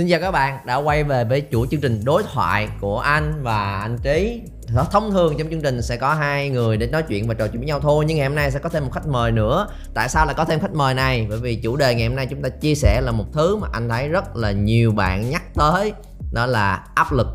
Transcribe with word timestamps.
Xin 0.00 0.08
chào 0.08 0.20
các 0.20 0.30
bạn 0.30 0.58
đã 0.66 0.76
quay 0.76 1.04
về 1.04 1.24
với 1.24 1.42
chuỗi 1.52 1.66
chương 1.70 1.80
trình 1.80 2.00
đối 2.04 2.22
thoại 2.22 2.68
của 2.80 2.98
anh 2.98 3.42
và 3.42 3.80
anh 3.80 3.98
Trí. 4.02 4.42
Thông 4.90 5.10
thường 5.10 5.34
trong 5.38 5.50
chương 5.50 5.60
trình 5.60 5.82
sẽ 5.82 5.96
có 5.96 6.14
hai 6.14 6.50
người 6.50 6.76
để 6.76 6.86
nói 6.86 7.02
chuyện 7.02 7.28
và 7.28 7.34
trò 7.34 7.46
chuyện 7.46 7.60
với 7.60 7.66
nhau 7.66 7.80
thôi 7.80 8.04
Nhưng 8.08 8.16
ngày 8.16 8.26
hôm 8.26 8.36
nay 8.36 8.50
sẽ 8.50 8.58
có 8.58 8.68
thêm 8.68 8.84
một 8.84 8.90
khách 8.92 9.06
mời 9.06 9.32
nữa. 9.32 9.68
Tại 9.94 10.08
sao 10.08 10.26
lại 10.26 10.34
có 10.34 10.44
thêm 10.44 10.60
khách 10.60 10.74
mời 10.74 10.94
này? 10.94 11.26
Bởi 11.28 11.38
vì 11.38 11.56
chủ 11.56 11.76
đề 11.76 11.94
ngày 11.94 12.08
hôm 12.08 12.16
nay 12.16 12.26
chúng 12.30 12.42
ta 12.42 12.48
chia 12.48 12.74
sẻ 12.74 13.00
là 13.00 13.12
một 13.12 13.24
thứ 13.32 13.56
mà 13.56 13.68
anh 13.72 13.88
thấy 13.88 14.08
rất 14.08 14.36
là 14.36 14.52
nhiều 14.52 14.92
bạn 14.92 15.30
nhắc 15.30 15.42
tới 15.54 15.92
Đó 16.32 16.46
là 16.46 16.84
áp 16.94 17.12
lực, 17.12 17.26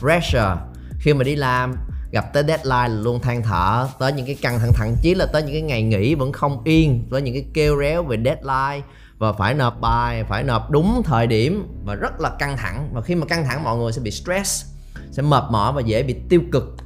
pressure. 0.00 0.56
Khi 1.00 1.14
mà 1.14 1.24
đi 1.24 1.36
làm 1.36 1.76
gặp 2.12 2.32
tới 2.32 2.44
deadline 2.48 3.02
luôn 3.02 3.20
than 3.20 3.42
thở 3.42 3.88
tới 3.98 4.12
những 4.12 4.26
cái 4.26 4.34
căng 4.42 4.58
thẳng 4.58 4.72
thậm 4.74 4.88
chí 5.02 5.14
là 5.14 5.26
tới 5.26 5.42
những 5.42 5.52
cái 5.52 5.62
ngày 5.62 5.82
nghỉ 5.82 6.14
vẫn 6.14 6.32
không 6.32 6.62
yên 6.64 7.06
với 7.10 7.22
những 7.22 7.34
cái 7.34 7.44
kêu 7.54 7.80
réo 7.80 8.02
về 8.02 8.16
deadline 8.24 8.86
và 9.20 9.32
phải 9.32 9.54
nộp 9.54 9.80
bài 9.80 10.24
phải 10.24 10.42
nộp 10.42 10.70
đúng 10.70 11.02
thời 11.04 11.26
điểm 11.26 11.68
và 11.84 11.94
rất 11.94 12.20
là 12.20 12.30
căng 12.38 12.56
thẳng. 12.56 12.88
Và 12.92 13.00
khi 13.00 13.14
mà 13.14 13.26
căng 13.26 13.44
thẳng 13.44 13.64
mọi 13.64 13.76
người 13.76 13.92
sẽ 13.92 14.00
bị 14.02 14.10
stress 14.10 14.66
sẽ 15.10 15.22
mệt 15.22 15.44
mỏi 15.50 15.72
và 15.72 15.80
dễ 15.80 16.02
bị 16.02 16.16
tiêu 16.28 16.40
cực. 16.52 16.76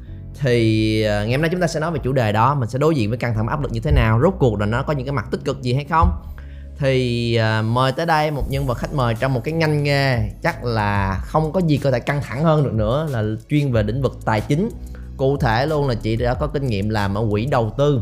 Thì 0.40 1.02
ờ, 1.02 1.24
ngày 1.24 1.32
hôm 1.32 1.40
nay 1.40 1.50
chúng 1.52 1.60
ta 1.60 1.66
sẽ 1.66 1.80
nói 1.80 1.90
về 1.90 1.98
chủ 2.04 2.12
đề 2.12 2.32
đó 2.32 2.54
mình 2.54 2.68
sẽ 2.68 2.78
đối 2.78 2.95
diện 2.95 3.09
với 3.09 3.18
căng 3.18 3.34
thẳng 3.34 3.46
áp 3.46 3.60
lực 3.60 3.73
như 3.73 3.80
thế 3.80 3.92
nào. 3.92 4.20
Rốt 4.23 4.34
cuộc 4.38 4.60
là 4.60 4.66
nó 4.66 4.82
có 4.82 4.92
những 4.92 5.06
cái 5.06 5.12
mặt 5.12 5.26
tích 5.30 5.40
cực 5.45 5.62
gì 5.62 5.74
hay 5.74 5.84
không? 5.84 6.23
Thì 6.78 7.38
uh, 7.60 7.64
mời 7.64 7.92
tới 7.92 8.06
đây 8.06 8.30
một 8.30 8.51
nhân 8.51 8.66
vật 8.66 8.78
khách 8.78 8.95
mời 8.95 9.14
trong 9.14 9.34
một 9.34 9.40
cái 9.45 9.54
ngành 9.54 9.82
nghề 9.82 10.30
chắc 10.42 10.64
là 10.64 11.20
không 11.24 11.52
có 11.52 11.60
gì 11.60 11.76
có 11.76 11.90
thể 11.90 12.01
căng 12.01 12.23
thẳng 12.23 12.45
hơn 12.45 12.64
được 12.64 12.74
nữa 12.74 13.09
là 13.10 13.23
chuyên 13.51 13.73
về 13.73 13.82
lĩnh 13.82 14.02
vực 14.02 14.18
tài 14.24 14.40
chính. 14.40 14.68
Cụ 15.16 15.37
thể 15.37 15.66
luôn 15.66 15.88
là 15.88 15.95
chị 15.95 16.16
đã 16.16 16.34
có 16.34 16.46
kinh 16.46 16.66
nghiệm 16.66 16.88
làm 16.88 17.14
ở 17.14 17.26
quỹ 17.30 17.46
đầu 17.46 17.74
tư 17.78 18.01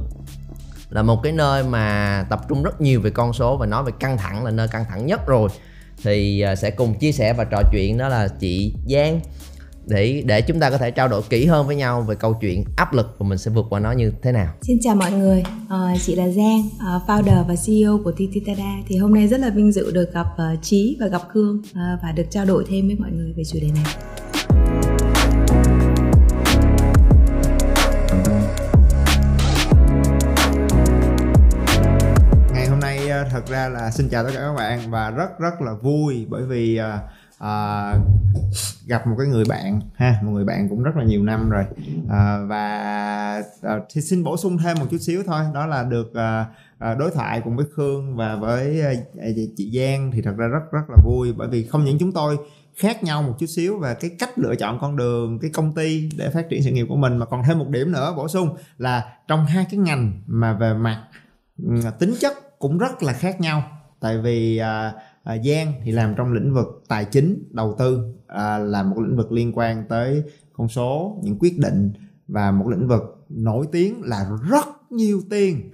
là 0.92 1.02
một 1.02 1.22
cái 1.22 1.32
nơi 1.32 1.62
mà 1.62 2.26
tập 2.30 2.40
trung 2.48 2.62
rất 2.62 2.80
nhiều 2.80 3.00
về 3.00 3.10
con 3.10 3.32
số 3.32 3.56
và 3.56 3.66
nói 3.66 3.84
về 3.84 3.92
căng 4.00 4.18
thẳng 4.18 4.44
là 4.44 4.50
nơi 4.50 4.68
căng 4.68 4.84
thẳng 4.88 5.06
nhất 5.06 5.26
rồi 5.26 5.48
thì 6.02 6.40
à, 6.40 6.56
sẽ 6.56 6.70
cùng 6.70 6.98
chia 6.98 7.12
sẻ 7.12 7.32
và 7.32 7.44
trò 7.44 7.62
chuyện 7.72 7.98
đó 7.98 8.08
là 8.08 8.28
chị 8.28 8.74
Giang 8.88 9.20
để 9.86 10.22
để 10.26 10.40
chúng 10.40 10.60
ta 10.60 10.70
có 10.70 10.78
thể 10.78 10.90
trao 10.90 11.08
đổi 11.08 11.22
kỹ 11.30 11.46
hơn 11.46 11.66
với 11.66 11.76
nhau 11.76 12.02
về 12.02 12.14
câu 12.14 12.34
chuyện 12.40 12.64
áp 12.76 12.92
lực 12.94 13.16
và 13.18 13.28
mình 13.28 13.38
sẽ 13.38 13.50
vượt 13.50 13.66
qua 13.70 13.80
nó 13.80 13.92
như 13.92 14.12
thế 14.22 14.32
nào. 14.32 14.54
Xin 14.62 14.78
chào 14.82 14.94
mọi 14.94 15.12
người, 15.12 15.42
à, 15.68 15.94
chị 16.02 16.14
là 16.14 16.28
Giang, 16.28 16.60
uh, 16.60 17.08
founder 17.08 17.44
và 17.44 17.54
CEO 17.66 18.00
của 18.04 18.12
Tititada. 18.12 18.76
Thì 18.86 18.96
hôm 18.96 19.14
nay 19.14 19.28
rất 19.28 19.40
là 19.40 19.50
vinh 19.50 19.72
dự 19.72 19.92
được 19.92 20.12
gặp 20.12 20.26
uh, 20.26 20.62
Trí 20.62 20.96
và 21.00 21.06
gặp 21.06 21.22
Cương 21.32 21.58
uh, 21.58 22.02
và 22.02 22.12
được 22.16 22.26
trao 22.30 22.44
đổi 22.44 22.64
thêm 22.68 22.86
với 22.86 22.96
mọi 22.96 23.10
người 23.10 23.32
về 23.36 23.42
chủ 23.44 23.58
đề 23.62 23.68
này. 23.74 24.91
Thật 33.30 33.46
ra 33.48 33.68
là 33.68 33.90
xin 33.90 34.08
chào 34.08 34.24
tất 34.24 34.30
cả 34.34 34.40
các 34.40 34.54
bạn 34.56 34.90
và 34.90 35.10
rất 35.10 35.38
rất 35.38 35.60
là 35.60 35.72
vui 35.72 36.26
bởi 36.30 36.42
vì 36.42 36.76
à, 36.76 36.98
à, 37.38 37.94
gặp 38.86 39.06
một 39.06 39.14
cái 39.18 39.26
người 39.26 39.44
bạn 39.48 39.80
ha 39.94 40.18
một 40.22 40.32
người 40.32 40.44
bạn 40.44 40.68
cũng 40.68 40.82
rất 40.82 40.96
là 40.96 41.04
nhiều 41.04 41.22
năm 41.22 41.50
rồi. 41.50 41.64
À, 42.08 42.38
và 42.48 42.68
à, 43.62 43.78
thì 43.94 44.00
xin 44.00 44.24
bổ 44.24 44.36
sung 44.36 44.58
thêm 44.58 44.76
một 44.80 44.86
chút 44.90 44.98
xíu 44.98 45.22
thôi 45.26 45.44
đó 45.54 45.66
là 45.66 45.82
được 45.82 46.14
à, 46.14 46.46
à 46.78 46.94
đối 46.94 47.10
thoại 47.10 47.40
cùng 47.44 47.56
với 47.56 47.66
Khương 47.76 48.16
và 48.16 48.36
với 48.36 48.80
à, 48.80 48.92
à, 49.20 49.28
chị 49.56 49.72
Giang 49.78 50.10
thì 50.12 50.22
thật 50.22 50.34
ra 50.36 50.46
rất 50.46 50.72
rất 50.72 50.90
là 50.90 50.96
vui 51.04 51.32
bởi 51.32 51.48
vì 51.48 51.66
không 51.66 51.84
những 51.84 51.98
chúng 51.98 52.12
tôi 52.12 52.38
khác 52.76 53.04
nhau 53.04 53.22
một 53.22 53.34
chút 53.38 53.46
xíu 53.46 53.78
về 53.78 53.94
cái 53.94 54.10
cách 54.18 54.38
lựa 54.38 54.54
chọn 54.54 54.78
con 54.80 54.96
đường 54.96 55.38
cái 55.38 55.50
công 55.54 55.74
ty 55.74 56.10
để 56.16 56.30
phát 56.30 56.48
triển 56.50 56.62
sự 56.62 56.70
nghiệp 56.70 56.86
của 56.88 56.96
mình 56.96 57.16
mà 57.16 57.26
còn 57.26 57.42
thêm 57.46 57.58
một 57.58 57.68
điểm 57.68 57.92
nữa 57.92 58.14
bổ 58.16 58.28
sung 58.28 58.56
là 58.78 59.16
trong 59.28 59.46
hai 59.46 59.66
cái 59.70 59.78
ngành 59.78 60.22
mà 60.26 60.52
về 60.52 60.74
mặt 60.74 61.04
ừ, 61.68 61.74
tính 61.98 62.14
chất 62.20 62.32
cũng 62.62 62.78
rất 62.78 63.02
là 63.02 63.12
khác 63.12 63.40
nhau. 63.40 63.62
Tại 64.00 64.18
vì 64.18 64.58
à, 64.58 64.92
à, 65.24 65.36
Giang 65.44 65.72
thì 65.84 65.92
làm 65.92 66.14
trong 66.16 66.32
lĩnh 66.32 66.54
vực 66.54 66.84
tài 66.88 67.04
chính 67.04 67.48
đầu 67.50 67.74
tư 67.78 68.14
à, 68.26 68.58
là 68.58 68.82
một 68.82 68.96
lĩnh 68.98 69.16
vực 69.16 69.32
liên 69.32 69.52
quan 69.54 69.84
tới 69.88 70.22
con 70.52 70.68
số 70.68 71.18
những 71.22 71.38
quyết 71.38 71.58
định 71.58 71.92
và 72.28 72.50
một 72.50 72.68
lĩnh 72.68 72.88
vực 72.88 73.26
nổi 73.28 73.66
tiếng 73.72 74.02
là 74.02 74.30
rất 74.50 74.66
nhiều 74.90 75.20
tiền 75.30 75.70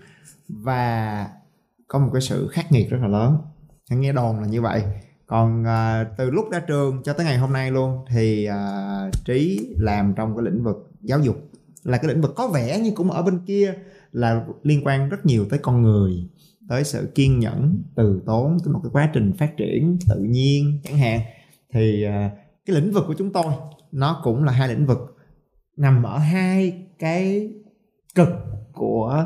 và 0.48 1.28
có 1.88 1.98
một 1.98 2.10
cái 2.12 2.22
sự 2.22 2.48
khắc 2.48 2.72
nghiệt 2.72 2.90
rất 2.90 2.98
là 3.00 3.08
lớn. 3.08 3.36
Nghe 3.90 4.12
đồn 4.12 4.40
là 4.40 4.46
như 4.46 4.62
vậy. 4.62 4.82
Còn 5.26 5.64
à, 5.64 6.04
từ 6.18 6.30
lúc 6.30 6.50
ra 6.50 6.60
trường 6.60 7.02
cho 7.02 7.12
tới 7.12 7.26
ngày 7.26 7.38
hôm 7.38 7.52
nay 7.52 7.70
luôn 7.70 8.04
thì 8.08 8.44
à, 8.44 9.10
trí 9.24 9.74
làm 9.78 10.14
trong 10.16 10.36
cái 10.36 10.44
lĩnh 10.44 10.64
vực 10.64 10.90
giáo 11.02 11.20
dục 11.20 11.36
là 11.82 11.98
cái 11.98 12.08
lĩnh 12.08 12.22
vực 12.22 12.32
có 12.36 12.48
vẻ 12.48 12.80
như 12.80 12.92
cũng 12.94 13.10
ở 13.10 13.22
bên 13.22 13.38
kia 13.46 13.74
là 14.12 14.44
liên 14.62 14.86
quan 14.86 15.08
rất 15.08 15.26
nhiều 15.26 15.46
tới 15.50 15.58
con 15.58 15.82
người 15.82 16.28
tới 16.68 16.84
sự 16.84 17.12
kiên 17.14 17.38
nhẫn 17.38 17.82
từ 17.96 18.22
tốn 18.26 18.56
tới 18.64 18.72
một 18.72 18.80
cái 18.82 18.90
quá 18.92 19.10
trình 19.14 19.32
phát 19.38 19.56
triển 19.56 19.98
tự 20.08 20.20
nhiên 20.20 20.80
chẳng 20.84 20.98
hạn. 20.98 21.20
Thì 21.72 22.04
à, 22.04 22.30
cái 22.66 22.76
lĩnh 22.76 22.92
vực 22.92 23.04
của 23.06 23.14
chúng 23.18 23.32
tôi 23.32 23.52
nó 23.92 24.20
cũng 24.24 24.44
là 24.44 24.52
hai 24.52 24.68
lĩnh 24.68 24.86
vực 24.86 24.98
nằm 25.76 26.02
ở 26.02 26.18
hai 26.18 26.86
cái 26.98 27.50
cực 28.14 28.28
của 28.72 29.24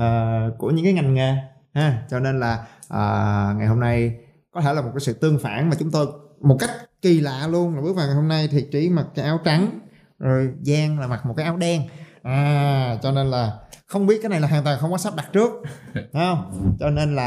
uh, 0.00 0.58
của 0.58 0.70
những 0.70 0.84
cái 0.84 0.92
ngành 0.92 1.14
nghề 1.14 1.34
ha. 1.74 2.06
Cho 2.10 2.20
nên 2.20 2.40
là 2.40 2.66
uh, 2.86 3.58
ngày 3.58 3.66
hôm 3.66 3.80
nay 3.80 4.14
có 4.50 4.60
thể 4.60 4.72
là 4.72 4.82
một 4.82 4.90
cái 4.94 5.00
sự 5.00 5.12
tương 5.12 5.38
phản 5.38 5.70
mà 5.70 5.76
chúng 5.78 5.90
tôi 5.90 6.06
một 6.40 6.56
cách 6.60 6.70
kỳ 7.02 7.20
lạ 7.20 7.48
luôn 7.50 7.74
là 7.74 7.82
bước 7.82 7.96
vào 7.96 8.06
ngày 8.06 8.16
hôm 8.16 8.28
nay 8.28 8.48
thì 8.50 8.66
trí 8.72 8.88
mặc 8.88 9.06
cái 9.14 9.24
áo 9.24 9.40
trắng 9.44 9.80
rồi 10.18 10.50
giang 10.62 11.00
là 11.00 11.06
mặc 11.06 11.26
một 11.26 11.34
cái 11.36 11.46
áo 11.46 11.56
đen. 11.56 11.82
À 12.22 12.98
cho 13.02 13.12
nên 13.12 13.26
là 13.26 13.58
không 13.86 14.06
biết 14.06 14.18
cái 14.22 14.28
này 14.28 14.40
là 14.40 14.48
hoàn 14.48 14.64
toàn 14.64 14.78
không 14.80 14.90
có 14.90 14.98
sắp 14.98 15.16
đặt 15.16 15.26
trước 15.32 15.50
không? 16.12 16.72
Cho 16.80 16.90
nên 16.90 17.16
là 17.16 17.24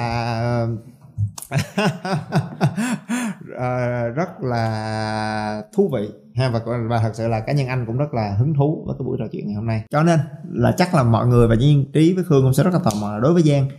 à, 3.60 4.08
rất 4.16 4.30
là 4.42 5.64
thú 5.74 5.92
vị. 5.94 6.10
Ha 6.36 6.50
và 6.50 6.60
và 6.90 7.00
thật 7.00 7.12
sự 7.14 7.28
là 7.28 7.40
cá 7.40 7.54
nhân 7.54 7.68
anh 7.68 7.86
cũng 7.86 7.98
rất 7.98 8.14
là 8.14 8.36
hứng 8.40 8.54
thú 8.54 8.84
với 8.88 8.96
cái 9.00 9.06
buổi 9.06 9.18
trò 9.20 9.26
chuyện 9.32 9.48
ngày 9.48 9.56
hôm 9.56 9.68
nay. 9.68 9.84
Cho 9.92 10.04
nên 10.04 10.20
là 10.52 10.72
chắc 10.78 10.96
là 10.96 11.04
mọi 11.04 11.28
người 11.28 11.48
và 11.48 11.56
nhiên 11.56 11.86
trí 11.94 12.14
với 12.14 12.24
khương 12.24 12.44
cũng 12.44 12.54
sẽ 12.54 12.64
rất 12.64 12.74
là 12.74 12.80
tò 12.84 12.92
mò 13.02 13.20
đối 13.20 13.34
với 13.34 13.44
giang 13.44 13.70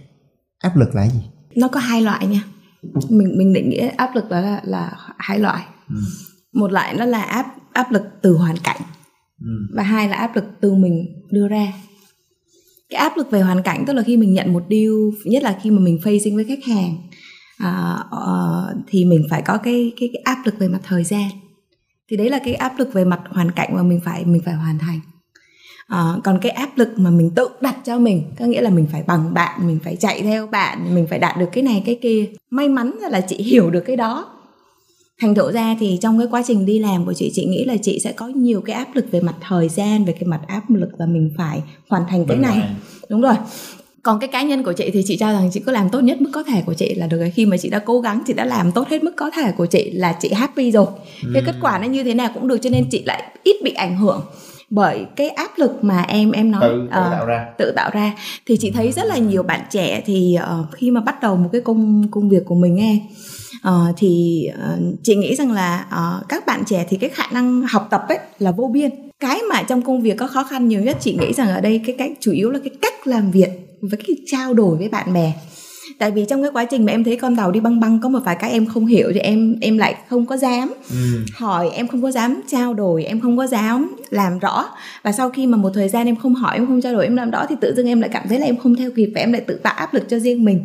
áp 0.58 0.76
lực 0.76 0.94
là 0.94 1.06
gì? 1.06 1.20
Nó 1.56 1.68
có 1.68 1.80
hai 1.80 2.02
loại 2.02 2.26
nha. 2.26 2.42
Mình 3.08 3.38
mình 3.38 3.52
định 3.52 3.70
nghĩa 3.70 3.88
áp 3.88 4.10
lực 4.14 4.30
là 4.30 4.60
là 4.64 4.92
hai 5.18 5.38
loại. 5.38 5.64
Ừ. 5.88 5.96
một 6.52 6.72
loại 6.72 6.94
nó 6.94 7.04
là 7.04 7.22
áp 7.22 7.46
áp 7.72 7.92
lực 7.92 8.02
từ 8.22 8.36
hoàn 8.36 8.56
cảnh 8.64 8.80
ừ. 9.40 9.50
và 9.76 9.82
hai 9.82 10.08
là 10.08 10.16
áp 10.16 10.36
lực 10.36 10.44
từ 10.60 10.74
mình 10.74 11.06
đưa 11.30 11.48
ra 11.48 11.72
cái 12.90 12.98
áp 12.98 13.16
lực 13.16 13.30
về 13.30 13.40
hoàn 13.40 13.62
cảnh 13.62 13.84
tức 13.86 13.92
là 13.92 14.02
khi 14.02 14.16
mình 14.16 14.34
nhận 14.34 14.52
một 14.52 14.62
deal 14.70 14.92
nhất 15.24 15.42
là 15.42 15.58
khi 15.62 15.70
mà 15.70 15.80
mình 15.80 15.98
facing 16.04 16.34
với 16.34 16.44
khách 16.44 16.64
hàng 16.64 16.96
à, 17.58 17.98
uh, 18.16 18.76
thì 18.86 19.04
mình 19.04 19.26
phải 19.30 19.42
có 19.42 19.58
cái, 19.58 19.92
cái 20.00 20.10
cái 20.12 20.22
áp 20.24 20.42
lực 20.44 20.58
về 20.58 20.68
mặt 20.68 20.80
thời 20.82 21.04
gian. 21.04 21.30
Thì 22.10 22.16
đấy 22.16 22.30
là 22.30 22.38
cái 22.44 22.54
áp 22.54 22.78
lực 22.78 22.92
về 22.92 23.04
mặt 23.04 23.20
hoàn 23.30 23.50
cảnh 23.50 23.76
mà 23.76 23.82
mình 23.82 24.00
phải 24.04 24.24
mình 24.24 24.42
phải 24.44 24.54
hoàn 24.54 24.78
thành. 24.78 25.00
À, 25.86 26.14
còn 26.24 26.38
cái 26.42 26.52
áp 26.52 26.78
lực 26.78 26.88
mà 26.96 27.10
mình 27.10 27.30
tự 27.34 27.48
đặt 27.60 27.76
cho 27.84 27.98
mình 27.98 28.32
có 28.38 28.44
nghĩa 28.44 28.60
là 28.60 28.70
mình 28.70 28.86
phải 28.92 29.02
bằng 29.06 29.34
bạn 29.34 29.66
mình 29.66 29.78
phải 29.84 29.96
chạy 29.96 30.22
theo 30.22 30.46
bạn 30.46 30.94
mình 30.94 31.06
phải 31.10 31.18
đạt 31.18 31.36
được 31.38 31.48
cái 31.52 31.62
này 31.62 31.82
cái 31.86 31.98
kia. 32.02 32.26
May 32.50 32.68
mắn 32.68 32.92
là 33.10 33.20
chị 33.20 33.36
hiểu 33.36 33.70
được 33.70 33.82
cái 33.86 33.96
đó 33.96 34.39
thành 35.20 35.34
thử 35.34 35.52
ra 35.52 35.76
thì 35.80 35.98
trong 36.00 36.18
cái 36.18 36.28
quá 36.30 36.42
trình 36.46 36.66
đi 36.66 36.78
làm 36.78 37.06
của 37.06 37.12
chị 37.12 37.30
chị 37.34 37.44
nghĩ 37.44 37.64
là 37.64 37.76
chị 37.82 38.00
sẽ 38.04 38.12
có 38.12 38.26
nhiều 38.26 38.60
cái 38.60 38.76
áp 38.76 38.88
lực 38.94 39.06
về 39.10 39.20
mặt 39.20 39.34
thời 39.40 39.68
gian 39.68 40.04
về 40.04 40.12
cái 40.12 40.24
mặt 40.24 40.40
áp 40.46 40.70
lực 40.70 40.88
là 40.98 41.06
mình 41.06 41.30
phải 41.36 41.62
hoàn 41.88 42.02
thành 42.08 42.24
cái 42.28 42.36
này. 42.36 42.62
đúng 43.08 43.20
rồi. 43.20 43.34
Còn 44.02 44.20
cái 44.20 44.28
cá 44.28 44.42
nhân 44.42 44.62
của 44.62 44.72
chị 44.72 44.90
thì 44.92 45.02
chị 45.06 45.16
cho 45.16 45.32
rằng 45.32 45.50
chị 45.52 45.60
cứ 45.66 45.72
làm 45.72 45.90
tốt 45.90 46.00
nhất 46.00 46.20
mức 46.20 46.30
có 46.32 46.42
thể 46.42 46.62
của 46.66 46.74
chị 46.74 46.94
là 46.94 47.06
được 47.06 47.28
khi 47.34 47.46
mà 47.46 47.56
chị 47.56 47.70
đã 47.70 47.78
cố 47.78 48.00
gắng 48.00 48.22
chị 48.26 48.32
đã 48.32 48.44
làm 48.44 48.72
tốt 48.72 48.88
hết 48.88 49.04
mức 49.04 49.12
có 49.16 49.30
thể 49.30 49.52
của 49.52 49.66
chị 49.66 49.90
là 49.90 50.16
chị 50.20 50.32
happy 50.32 50.70
rồi. 50.70 50.86
Ừ. 51.24 51.30
cái 51.34 51.42
kết 51.46 51.54
quả 51.60 51.78
nó 51.78 51.86
như 51.86 52.04
thế 52.04 52.14
nào 52.14 52.28
cũng 52.34 52.48
được 52.48 52.58
cho 52.62 52.70
nên 52.70 52.84
chị 52.90 53.02
lại 53.06 53.22
ít 53.44 53.56
bị 53.62 53.72
ảnh 53.72 53.96
hưởng 53.96 54.22
bởi 54.70 55.06
cái 55.16 55.28
áp 55.28 55.50
lực 55.56 55.84
mà 55.84 56.02
em 56.02 56.30
em 56.30 56.50
nói 56.50 56.60
tự, 56.62 56.68
tự 56.68 56.84
uh, 56.84 57.12
tạo 57.12 57.26
ra. 57.26 57.46
tự 57.58 57.72
tạo 57.76 57.90
ra. 57.92 58.12
Thì 58.46 58.56
chị 58.56 58.70
thấy 58.70 58.92
rất 58.92 59.06
là 59.06 59.18
nhiều 59.18 59.42
bạn 59.42 59.60
trẻ 59.70 60.02
thì 60.06 60.36
uh, 60.60 60.66
khi 60.72 60.90
mà 60.90 61.00
bắt 61.00 61.22
đầu 61.22 61.36
một 61.36 61.48
cái 61.52 61.60
công 61.60 62.08
công 62.10 62.28
việc 62.28 62.44
của 62.44 62.54
mình 62.54 62.74
nghe 62.74 63.00
uh, 63.68 63.94
thì 63.96 64.44
uh, 64.52 64.94
chị 65.02 65.16
nghĩ 65.16 65.34
rằng 65.34 65.52
là 65.52 65.86
uh, 65.88 66.28
các 66.28 66.46
bạn 66.46 66.62
trẻ 66.66 66.86
thì 66.88 66.96
cái 66.96 67.10
khả 67.10 67.24
năng 67.32 67.62
học 67.62 67.88
tập 67.90 68.04
ấy 68.08 68.18
là 68.38 68.50
vô 68.50 68.70
biên. 68.72 68.90
Cái 69.20 69.40
mà 69.50 69.62
trong 69.62 69.82
công 69.82 70.02
việc 70.02 70.16
có 70.18 70.26
khó 70.26 70.44
khăn 70.44 70.68
nhiều 70.68 70.80
nhất 70.80 70.96
chị 71.00 71.18
nghĩ 71.20 71.32
rằng 71.32 71.48
ở 71.48 71.60
đây 71.60 71.80
cái 71.86 71.96
cách 71.98 72.10
chủ 72.20 72.32
yếu 72.32 72.50
là 72.50 72.58
cái 72.58 72.70
cách 72.82 73.06
làm 73.06 73.30
việc 73.30 73.48
với 73.80 74.00
cái 74.06 74.16
trao 74.26 74.54
đổi 74.54 74.76
với 74.76 74.88
bạn 74.88 75.12
bè. 75.12 75.32
Tại 75.98 76.10
vì 76.10 76.24
trong 76.24 76.42
cái 76.42 76.50
quá 76.54 76.64
trình 76.64 76.84
mà 76.84 76.92
em 76.92 77.04
thấy 77.04 77.16
con 77.16 77.36
tàu 77.36 77.50
đi 77.50 77.60
băng 77.60 77.80
băng 77.80 78.00
có 78.02 78.08
một 78.08 78.18
vài 78.24 78.36
cái 78.36 78.50
em 78.50 78.66
không 78.66 78.86
hiểu 78.86 79.10
thì 79.14 79.20
em 79.20 79.56
em 79.60 79.78
lại 79.78 79.96
không 80.08 80.26
có 80.26 80.36
dám 80.36 80.74
ừ. 80.90 80.96
hỏi 81.34 81.70
em 81.74 81.88
không 81.88 82.02
có 82.02 82.10
dám 82.10 82.40
trao 82.48 82.74
đổi 82.74 83.04
em 83.04 83.20
không 83.20 83.36
có 83.36 83.46
dám 83.46 83.96
làm 84.10 84.38
rõ. 84.38 84.68
Và 85.02 85.12
sau 85.12 85.30
khi 85.30 85.46
mà 85.46 85.56
một 85.56 85.70
thời 85.74 85.88
gian 85.88 86.06
em 86.06 86.16
không 86.16 86.34
hỏi 86.34 86.56
em 86.56 86.66
không 86.66 86.80
trao 86.80 86.92
đổi 86.92 87.04
em 87.04 87.16
làm 87.16 87.30
rõ 87.30 87.46
thì 87.46 87.54
tự 87.60 87.74
dưng 87.76 87.86
em 87.86 88.00
lại 88.00 88.10
cảm 88.12 88.28
thấy 88.28 88.38
là 88.38 88.46
em 88.46 88.56
không 88.56 88.76
theo 88.76 88.90
kịp 88.96 89.12
và 89.14 89.20
em 89.20 89.32
lại 89.32 89.42
tự 89.46 89.54
tạo 89.54 89.74
áp 89.76 89.94
lực 89.94 90.08
cho 90.08 90.18
riêng 90.18 90.44
mình 90.44 90.64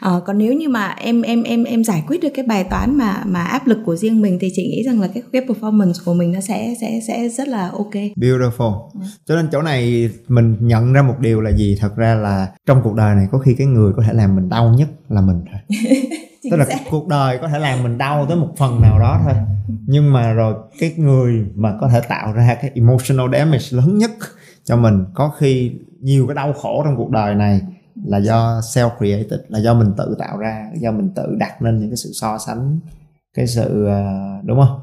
à, 0.00 0.12
còn 0.26 0.38
nếu 0.38 0.52
như 0.52 0.68
mà 0.68 0.94
em 0.98 1.22
em 1.22 1.42
em 1.42 1.64
em 1.64 1.84
giải 1.84 2.02
quyết 2.06 2.22
được 2.22 2.28
cái 2.34 2.44
bài 2.46 2.64
toán 2.64 2.98
mà 2.98 3.22
mà 3.26 3.44
áp 3.44 3.66
lực 3.66 3.78
của 3.86 3.96
riêng 3.96 4.22
mình 4.22 4.38
thì 4.40 4.48
chị 4.56 4.62
nghĩ 4.68 4.82
rằng 4.82 5.00
là 5.00 5.08
cái 5.14 5.22
cái 5.32 5.42
performance 5.42 6.04
của 6.04 6.14
mình 6.14 6.32
nó 6.32 6.40
sẽ 6.40 6.74
sẽ 6.80 7.00
sẽ 7.08 7.28
rất 7.28 7.48
là 7.48 7.68
ok. 7.68 7.94
Beautiful. 8.16 8.88
Ừ. 8.94 9.00
cho 9.26 9.36
nên 9.36 9.48
chỗ 9.52 9.62
này 9.62 10.10
mình 10.28 10.56
nhận 10.60 10.92
ra 10.92 11.02
một 11.02 11.14
điều 11.20 11.40
là 11.40 11.50
gì? 11.50 11.78
Thật 11.80 11.96
ra 11.96 12.14
là 12.14 12.48
trong 12.66 12.80
cuộc 12.84 12.94
đời 12.94 13.14
này 13.14 13.26
có 13.32 13.38
khi 13.38 13.54
cái 13.54 13.66
người 13.66 13.92
có 13.96 14.02
thể 14.06 14.12
làm 14.12 14.36
mình 14.36 14.48
đau 14.48 14.74
nhất 14.78 14.88
là 15.08 15.20
mình 15.20 15.44
thôi. 15.52 15.78
Tức 16.50 16.56
là 16.56 16.66
cuộc 16.90 17.08
đời 17.08 17.38
có 17.42 17.48
thể 17.48 17.58
làm 17.58 17.82
mình 17.82 17.98
đau 17.98 18.26
tới 18.26 18.36
một 18.36 18.48
phần 18.58 18.80
nào 18.80 18.98
đó 18.98 19.20
thôi. 19.24 19.34
Nhưng 19.86 20.12
mà 20.12 20.32
rồi 20.32 20.54
cái 20.78 20.92
người 20.96 21.44
mà 21.54 21.74
có 21.80 21.88
thể 21.88 22.00
tạo 22.08 22.32
ra 22.32 22.56
cái 22.62 22.70
emotional 22.74 23.26
damage 23.32 23.64
lớn 23.70 23.98
nhất 23.98 24.10
cho 24.64 24.76
mình 24.76 25.04
có 25.14 25.28
khi 25.38 25.72
nhiều 26.00 26.26
cái 26.26 26.34
đau 26.34 26.52
khổ 26.52 26.82
trong 26.84 26.96
cuộc 26.96 27.10
đời 27.10 27.34
này 27.34 27.60
là 28.04 28.18
do 28.18 28.60
self 28.60 28.90
created 28.98 29.40
là 29.48 29.58
do 29.58 29.74
mình 29.74 29.92
tự 29.98 30.16
tạo 30.18 30.38
ra 30.38 30.70
do 30.80 30.92
mình 30.92 31.10
tự 31.16 31.36
đặt 31.38 31.62
lên 31.62 31.78
những 31.78 31.90
cái 31.90 31.96
sự 31.96 32.10
so 32.12 32.38
sánh 32.38 32.78
cái 33.34 33.46
sự 33.46 33.86
ờ, 33.86 34.04
đúng 34.44 34.58
không? 34.58 34.80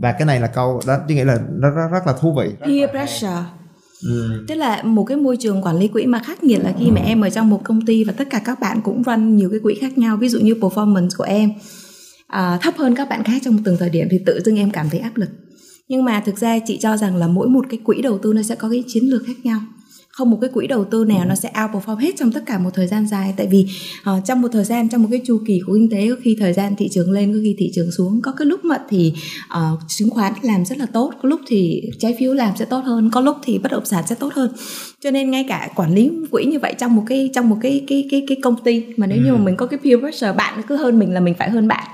Và 0.00 0.12
cái 0.12 0.26
này 0.26 0.40
là 0.40 0.46
câu 0.46 0.80
đó 0.86 0.98
tôi 1.08 1.16
nghĩ 1.16 1.24
là 1.24 1.38
nó 1.50 1.70
rất, 1.70 1.88
rất 1.92 2.06
là 2.06 2.12
thú 2.12 2.34
vị. 2.34 2.50
Peer 2.66 2.90
pressure. 2.90 3.44
Ừ. 4.02 4.44
tức 4.48 4.54
là 4.54 4.82
một 4.82 5.04
cái 5.04 5.16
môi 5.16 5.36
trường 5.36 5.62
quản 5.62 5.78
lý 5.78 5.88
quỹ 5.88 6.06
mà 6.06 6.18
khắc 6.18 6.44
nghiệt 6.44 6.60
là 6.64 6.72
khi 6.78 6.90
mà 6.90 7.00
em 7.00 7.20
ở 7.20 7.30
trong 7.30 7.50
một 7.50 7.60
công 7.64 7.86
ty 7.86 8.04
và 8.04 8.12
tất 8.12 8.30
cả 8.30 8.40
các 8.44 8.60
bạn 8.60 8.80
cũng 8.84 9.02
run 9.02 9.36
nhiều 9.36 9.50
cái 9.50 9.60
quỹ 9.62 9.74
khác 9.80 9.98
nhau 9.98 10.16
ví 10.16 10.28
dụ 10.28 10.40
như 10.40 10.54
performance 10.54 11.08
của 11.16 11.24
em 11.24 11.52
à, 12.26 12.58
thấp 12.62 12.74
hơn 12.76 12.94
các 12.94 13.08
bạn 13.08 13.24
khác 13.24 13.42
trong 13.44 13.62
từng 13.64 13.76
thời 13.76 13.90
điểm 13.90 14.08
thì 14.10 14.18
tự 14.26 14.40
dưng 14.44 14.58
em 14.58 14.70
cảm 14.70 14.90
thấy 14.90 15.00
áp 15.00 15.16
lực. 15.16 15.28
Nhưng 15.88 16.04
mà 16.04 16.22
thực 16.26 16.38
ra 16.38 16.58
chị 16.66 16.78
cho 16.82 16.96
rằng 16.96 17.16
là 17.16 17.26
mỗi 17.26 17.48
một 17.48 17.66
cái 17.70 17.80
quỹ 17.84 18.02
đầu 18.02 18.18
tư 18.18 18.32
nó 18.32 18.42
sẽ 18.42 18.54
có 18.54 18.70
cái 18.70 18.84
chiến 18.86 19.04
lược 19.04 19.22
khác 19.26 19.36
nhau 19.44 19.60
không 20.20 20.30
một 20.30 20.38
cái 20.40 20.50
quỹ 20.54 20.66
đầu 20.66 20.84
tư 20.84 21.04
nào 21.04 21.24
nó 21.24 21.34
sẽ 21.34 21.50
outperform 21.54 21.96
hết 21.96 22.10
trong 22.18 22.32
tất 22.32 22.40
cả 22.46 22.58
một 22.58 22.70
thời 22.74 22.86
gian 22.86 23.06
dài. 23.06 23.34
Tại 23.36 23.46
vì 23.46 23.66
uh, 24.10 24.24
trong 24.24 24.42
một 24.42 24.48
thời 24.52 24.64
gian 24.64 24.88
trong 24.88 25.02
một 25.02 25.08
cái 25.10 25.20
chu 25.26 25.40
kỳ 25.46 25.60
của 25.66 25.74
kinh 25.74 25.90
tế 25.90 26.08
có 26.10 26.16
khi 26.22 26.36
thời 26.40 26.52
gian 26.52 26.76
thị 26.76 26.88
trường 26.88 27.10
lên 27.10 27.32
có 27.32 27.38
khi 27.42 27.54
thị 27.58 27.70
trường 27.74 27.92
xuống. 27.92 28.20
Có 28.22 28.32
cái 28.32 28.46
lúc 28.46 28.64
mà 28.64 28.76
thì 28.88 29.12
uh, 29.56 29.80
chứng 29.88 30.10
khoán 30.10 30.32
làm 30.42 30.64
rất 30.64 30.78
là 30.78 30.86
tốt 30.86 31.12
có 31.22 31.28
lúc 31.28 31.40
thì 31.46 31.82
trái 31.98 32.16
phiếu 32.18 32.34
làm 32.34 32.56
sẽ 32.56 32.64
tốt 32.64 32.80
hơn 32.84 33.10
có 33.10 33.20
lúc 33.20 33.36
thì 33.42 33.58
bất 33.58 33.72
động 33.72 33.84
sản 33.84 34.04
sẽ 34.06 34.14
tốt 34.14 34.32
hơn. 34.34 34.52
Cho 35.00 35.10
nên 35.10 35.30
ngay 35.30 35.44
cả 35.48 35.68
quản 35.76 35.94
lý 35.94 36.10
quỹ 36.30 36.44
như 36.44 36.58
vậy 36.58 36.74
trong 36.78 36.96
một 36.96 37.02
cái 37.06 37.30
trong 37.34 37.48
một 37.48 37.56
cái 37.62 37.84
cái 37.88 38.08
cái 38.10 38.24
cái 38.28 38.36
công 38.42 38.56
ty 38.64 38.84
mà 38.96 39.06
nếu 39.06 39.18
như 39.24 39.32
mà 39.32 39.38
mình 39.38 39.56
có 39.56 39.66
cái 39.66 39.78
peer 39.84 40.00
pressure 40.00 40.32
bạn 40.32 40.62
cứ 40.68 40.76
hơn 40.76 40.98
mình 40.98 41.14
là 41.14 41.20
mình 41.20 41.34
phải 41.38 41.50
hơn 41.50 41.68
bạn 41.68 41.88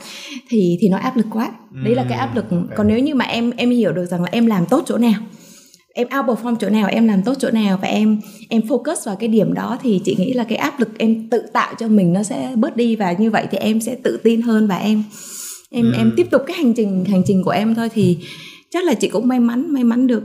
thì 0.48 0.78
thì 0.80 0.88
nó 0.88 0.98
áp 0.98 1.16
lực 1.16 1.26
quá. 1.30 1.50
Đấy 1.84 1.94
là 1.94 2.04
cái 2.08 2.18
áp 2.18 2.36
lực. 2.36 2.44
còn 2.76 2.88
nếu 2.88 2.98
như 2.98 3.14
mà 3.14 3.24
em 3.24 3.50
em 3.56 3.70
hiểu 3.70 3.92
được 3.92 4.06
rằng 4.06 4.22
là 4.22 4.28
em 4.32 4.46
làm 4.46 4.66
tốt 4.66 4.84
chỗ 4.86 4.98
nào 4.98 5.20
em 5.96 6.08
outperform 6.08 6.56
chỗ 6.56 6.68
nào 6.68 6.88
em 6.88 7.08
làm 7.08 7.22
tốt 7.22 7.34
chỗ 7.38 7.50
nào 7.50 7.78
và 7.82 7.88
em 7.88 8.20
em 8.48 8.62
focus 8.62 8.96
vào 9.06 9.16
cái 9.16 9.28
điểm 9.28 9.54
đó 9.54 9.78
thì 9.82 10.00
chị 10.04 10.16
nghĩ 10.18 10.32
là 10.32 10.44
cái 10.44 10.58
áp 10.58 10.80
lực 10.80 10.98
em 10.98 11.28
tự 11.30 11.42
tạo 11.52 11.74
cho 11.78 11.88
mình 11.88 12.12
nó 12.12 12.22
sẽ 12.22 12.52
bớt 12.56 12.76
đi 12.76 12.96
và 12.96 13.12
như 13.12 13.30
vậy 13.30 13.46
thì 13.50 13.58
em 13.58 13.80
sẽ 13.80 13.96
tự 14.04 14.20
tin 14.22 14.42
hơn 14.42 14.66
và 14.66 14.76
em 14.76 15.02
em 15.70 15.92
em 15.92 16.12
tiếp 16.16 16.26
tục 16.30 16.42
cái 16.46 16.56
hành 16.56 16.74
trình 16.74 17.04
hành 17.04 17.22
trình 17.26 17.42
của 17.44 17.50
em 17.50 17.74
thôi 17.74 17.88
thì 17.92 18.18
chắc 18.70 18.84
là 18.84 18.94
chị 18.94 19.08
cũng 19.08 19.28
may 19.28 19.40
mắn 19.40 19.72
may 19.72 19.84
mắn 19.84 20.06
được 20.06 20.22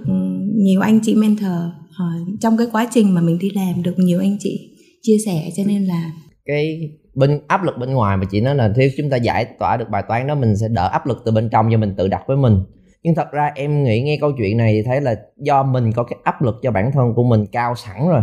nhiều 0.55 0.81
anh 0.81 0.99
chị 1.03 1.15
mentor 1.15 1.47
uh, 1.89 2.39
trong 2.41 2.57
cái 2.57 2.67
quá 2.71 2.87
trình 2.91 3.13
mà 3.13 3.21
mình 3.21 3.39
đi 3.39 3.49
làm 3.55 3.83
được 3.83 3.93
nhiều 3.97 4.19
anh 4.19 4.37
chị 4.39 4.69
chia 5.01 5.17
sẻ. 5.25 5.49
Cho 5.57 5.63
nên 5.67 5.85
là 5.85 6.11
cái 6.45 6.89
bên 7.15 7.39
áp 7.47 7.63
lực 7.63 7.77
bên 7.79 7.93
ngoài 7.93 8.17
mà 8.17 8.25
chị 8.31 8.41
nói 8.41 8.55
là 8.55 8.73
thiếu 8.75 8.89
chúng 8.97 9.09
ta 9.09 9.17
giải 9.17 9.45
tỏa 9.59 9.77
được 9.77 9.89
bài 9.89 10.03
toán 10.07 10.27
đó 10.27 10.35
mình 10.35 10.57
sẽ 10.57 10.67
đỡ 10.67 10.87
áp 10.87 11.07
lực 11.07 11.21
từ 11.25 11.31
bên 11.31 11.49
trong 11.51 11.69
cho 11.71 11.77
mình 11.77 11.93
tự 11.97 12.07
đặt 12.07 12.21
với 12.27 12.37
mình 12.37 12.57
nhưng 13.03 13.15
thật 13.15 13.31
ra 13.31 13.51
em 13.55 13.83
nghĩ 13.83 14.01
nghe 14.01 14.17
câu 14.21 14.31
chuyện 14.31 14.57
này 14.57 14.73
thì 14.73 14.83
thấy 14.83 15.01
là 15.01 15.15
do 15.37 15.63
mình 15.63 15.91
có 15.91 16.03
cái 16.03 16.17
áp 16.23 16.41
lực 16.41 16.59
cho 16.61 16.71
bản 16.71 16.91
thân 16.91 17.13
của 17.13 17.23
mình 17.23 17.45
cao 17.51 17.75
sẵn 17.75 18.09
rồi. 18.09 18.21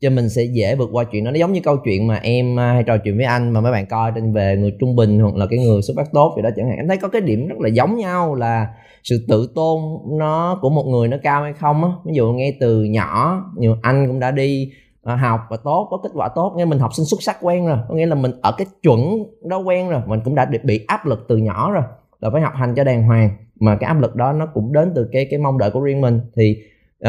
Cho 0.00 0.10
mình 0.10 0.28
sẽ 0.28 0.42
dễ 0.42 0.74
vượt 0.74 0.88
qua 0.92 1.04
chuyện 1.04 1.24
đó. 1.24 1.30
Nó 1.30 1.36
giống 1.36 1.52
như 1.52 1.60
câu 1.60 1.76
chuyện 1.76 2.06
mà 2.06 2.20
em 2.22 2.60
à, 2.60 2.72
hay 2.72 2.82
trò 2.82 2.96
chuyện 3.04 3.16
với 3.16 3.26
anh 3.26 3.50
mà 3.50 3.60
mấy 3.60 3.72
bạn 3.72 3.86
coi 3.86 4.12
trên 4.14 4.32
về 4.32 4.56
người 4.56 4.72
trung 4.80 4.96
bình 4.96 5.20
hoặc 5.20 5.34
là 5.36 5.46
cái 5.50 5.58
người 5.58 5.82
xuất 5.82 5.94
phát 5.96 6.12
tốt 6.12 6.32
vậy 6.34 6.42
đó 6.42 6.50
chẳng 6.56 6.68
hạn. 6.68 6.76
Em 6.76 6.88
thấy 6.88 6.96
có 6.96 7.08
cái 7.08 7.20
điểm 7.20 7.46
rất 7.46 7.58
là 7.58 7.68
giống 7.68 7.96
nhau 7.96 8.34
là 8.34 8.66
sự 9.04 9.26
tự 9.28 9.52
tôn 9.54 9.80
nó 10.18 10.58
của 10.62 10.70
một 10.70 10.84
người 10.86 11.08
nó 11.08 11.16
cao 11.22 11.42
hay 11.42 11.52
không 11.52 11.84
á. 11.84 11.90
Ví 12.04 12.12
dụ 12.14 12.32
ngay 12.32 12.56
từ 12.60 12.84
nhỏ 12.84 13.44
nhiều 13.56 13.76
anh 13.82 14.06
cũng 14.08 14.20
đã 14.20 14.30
đi 14.30 14.72
à, 15.02 15.16
học 15.16 15.40
và 15.50 15.56
tốt, 15.64 15.88
có 15.90 15.98
kết 16.02 16.10
quả 16.14 16.28
tốt, 16.34 16.54
nghe 16.56 16.64
mình 16.64 16.78
học 16.78 16.90
sinh 16.94 17.06
xuất 17.06 17.22
sắc 17.22 17.36
quen 17.40 17.66
rồi. 17.66 17.78
Có 17.88 17.94
nghĩa 17.94 18.06
là 18.06 18.14
mình 18.14 18.32
ở 18.42 18.52
cái 18.58 18.66
chuẩn 18.82 19.24
đó 19.48 19.58
quen 19.58 19.88
rồi. 19.88 20.00
Mình 20.06 20.20
cũng 20.24 20.34
đã 20.34 20.50
bị 20.62 20.84
áp 20.86 21.06
lực 21.06 21.24
từ 21.28 21.36
nhỏ 21.36 21.72
rồi. 21.72 21.82
Là 22.20 22.30
phải 22.30 22.40
học 22.42 22.52
hành 22.56 22.74
cho 22.74 22.84
đàng 22.84 23.02
hoàng 23.02 23.30
mà 23.60 23.76
cái 23.76 23.88
áp 23.88 24.00
lực 24.00 24.16
đó 24.16 24.32
nó 24.32 24.46
cũng 24.46 24.72
đến 24.72 24.92
từ 24.94 25.08
cái 25.12 25.26
cái 25.30 25.38
mong 25.38 25.58
đợi 25.58 25.70
của 25.70 25.80
riêng 25.80 26.00
mình. 26.00 26.20
Thì 26.36 26.56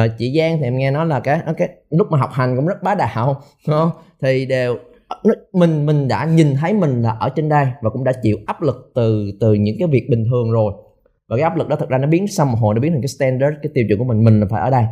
uh, 0.05 0.11
chị 0.17 0.37
Giang 0.37 0.57
thì 0.57 0.63
em 0.63 0.77
nghe 0.77 0.91
nói 0.91 1.05
là 1.05 1.19
cái 1.19 1.41
ờ, 1.45 1.53
cái 1.53 1.69
lúc 1.89 2.07
mà 2.11 2.17
học 2.17 2.29
hành 2.33 2.55
cũng 2.55 2.67
rất 2.67 2.83
bá 2.83 2.95
đạo 2.95 3.41
không? 3.67 3.89
Thì 4.21 4.45
đều 4.45 4.77
ờ, 5.07 5.17
mình 5.53 5.85
mình 5.85 6.07
đã 6.07 6.25
nhìn 6.25 6.55
thấy 6.55 6.73
mình 6.73 7.01
là 7.01 7.11
ở 7.11 7.29
trên 7.29 7.49
đây 7.49 7.67
và 7.81 7.89
cũng 7.89 8.03
đã 8.03 8.11
chịu 8.21 8.37
áp 8.45 8.61
lực 8.61 8.91
từ 8.95 9.31
từ 9.39 9.53
những 9.53 9.75
cái 9.79 9.87
việc 9.87 10.09
bình 10.09 10.25
thường 10.29 10.51
rồi. 10.51 10.73
Và 11.27 11.35
cái 11.35 11.43
áp 11.43 11.57
lực 11.57 11.67
đó 11.67 11.75
thật 11.75 11.89
ra 11.89 11.97
nó 11.97 12.07
biến 12.07 12.27
xong 12.27 12.51
một 12.51 12.57
hồi 12.61 12.75
nó 12.75 12.81
biến 12.81 12.91
thành 12.91 13.01
cái 13.01 13.07
standard 13.07 13.57
cái 13.63 13.71
tiêu 13.73 13.85
chuẩn 13.87 13.99
của 13.99 14.05
mình 14.05 14.23
mình 14.23 14.39
là 14.39 14.47
phải 14.49 14.61
ở 14.61 14.69
đây. 14.69 14.83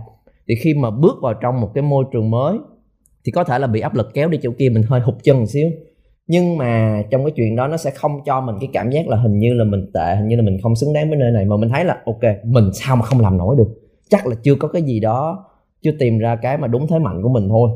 Thì 0.48 0.56
khi 0.64 0.74
mà 0.74 0.92
bước 0.92 1.16
vào 1.22 1.34
trong 1.34 1.62
một 1.62 1.72
cái 1.74 1.82
môi 1.82 2.06
trường 2.14 2.30
mới 2.30 2.58
thì 3.26 3.32
có 3.32 3.44
thể 3.44 3.60
là 3.60 3.68
bị 3.68 3.80
áp 3.80 3.96
lực 3.96 4.14
kéo 4.14 4.30
đi 4.30 4.40
chỗ 4.42 4.52
kia 4.58 4.70
mình 4.70 4.84
hơi 4.84 5.00
hụt 5.00 5.16
chân 5.24 5.40
một 5.40 5.46
xíu 5.46 5.70
nhưng 6.28 6.58
mà 6.58 7.04
trong 7.12 7.24
cái 7.24 7.32
chuyện 7.36 7.56
đó 7.56 7.68
nó 7.68 7.78
sẽ 7.78 7.92
không 7.92 8.12
cho 8.26 8.42
mình 8.42 8.56
cái 8.60 8.70
cảm 8.74 8.90
giác 8.90 9.08
là 9.08 9.18
hình 9.18 9.40
như 9.40 9.54
là 9.54 9.64
mình 9.64 9.92
tệ, 9.94 10.16
hình 10.16 10.28
như 10.28 10.36
là 10.36 10.42
mình 10.42 10.58
không 10.64 10.76
xứng 10.76 10.94
đáng 10.94 11.10
với 11.10 11.18
nơi 11.18 11.32
này. 11.32 11.46
Mà 11.46 11.58
mình 11.58 11.70
thấy 11.70 11.86
là, 11.86 11.98
ok, 12.06 12.46
mình 12.46 12.70
sao 12.74 12.96
mà 12.96 13.06
không 13.06 13.20
làm 13.20 13.38
nổi 13.38 13.56
được? 13.58 13.68
Chắc 14.10 14.28
là 14.28 14.36
chưa 14.44 14.56
có 14.56 14.68
cái 14.68 14.82
gì 14.82 15.00
đó, 15.00 15.46
chưa 15.82 15.92
tìm 16.00 16.18
ra 16.18 16.36
cái 16.36 16.58
mà 16.58 16.68
đúng 16.68 16.88
thế 16.88 17.00
mạnh 17.00 17.22
của 17.24 17.30
mình 17.30 17.50
thôi. 17.50 17.70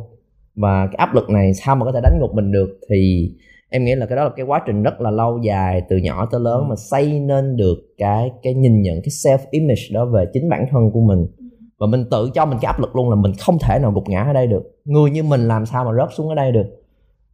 Và 0.55 0.87
cái 0.87 0.95
áp 0.97 1.13
lực 1.15 1.29
này 1.29 1.53
sao 1.53 1.75
mà 1.75 1.85
có 1.85 1.91
thể 1.91 1.99
đánh 2.03 2.19
gục 2.21 2.33
mình 2.33 2.51
được? 2.51 2.79
Thì 2.89 3.31
em 3.69 3.85
nghĩ 3.85 3.95
là 3.95 4.05
cái 4.05 4.15
đó 4.15 4.23
là 4.23 4.29
cái 4.35 4.45
quá 4.45 4.61
trình 4.67 4.83
rất 4.83 5.01
là 5.01 5.11
lâu 5.11 5.39
dài, 5.43 5.81
từ 5.89 5.97
nhỏ 5.97 6.27
tới 6.31 6.41
lớn, 6.41 6.69
mà 6.69 6.75
xây 6.75 7.19
nên 7.19 7.57
được 7.57 7.77
cái 7.97 8.31
cái 8.43 8.53
nhìn 8.53 8.81
nhận, 8.81 8.95
cái 8.95 9.09
self 9.09 9.37
image 9.51 9.81
đó 9.93 10.05
về 10.05 10.25
chính 10.33 10.49
bản 10.49 10.65
thân 10.71 10.91
của 10.91 11.01
mình. 11.01 11.27
Và 11.79 11.87
mình 11.87 12.05
tự 12.11 12.31
cho 12.33 12.45
mình 12.45 12.57
cái 12.61 12.71
áp 12.73 12.79
lực 12.79 12.95
luôn 12.95 13.09
là 13.09 13.15
mình 13.15 13.31
không 13.39 13.57
thể 13.59 13.79
nào 13.79 13.91
gục 13.91 14.09
ngã 14.09 14.23
ở 14.23 14.33
đây 14.33 14.47
được. 14.47 14.63
Người 14.85 15.11
như 15.11 15.23
mình 15.23 15.47
làm 15.47 15.65
sao 15.65 15.85
mà 15.85 15.91
rớt 15.97 16.09
xuống 16.13 16.29
ở 16.29 16.35
đây 16.35 16.51
được? 16.51 16.65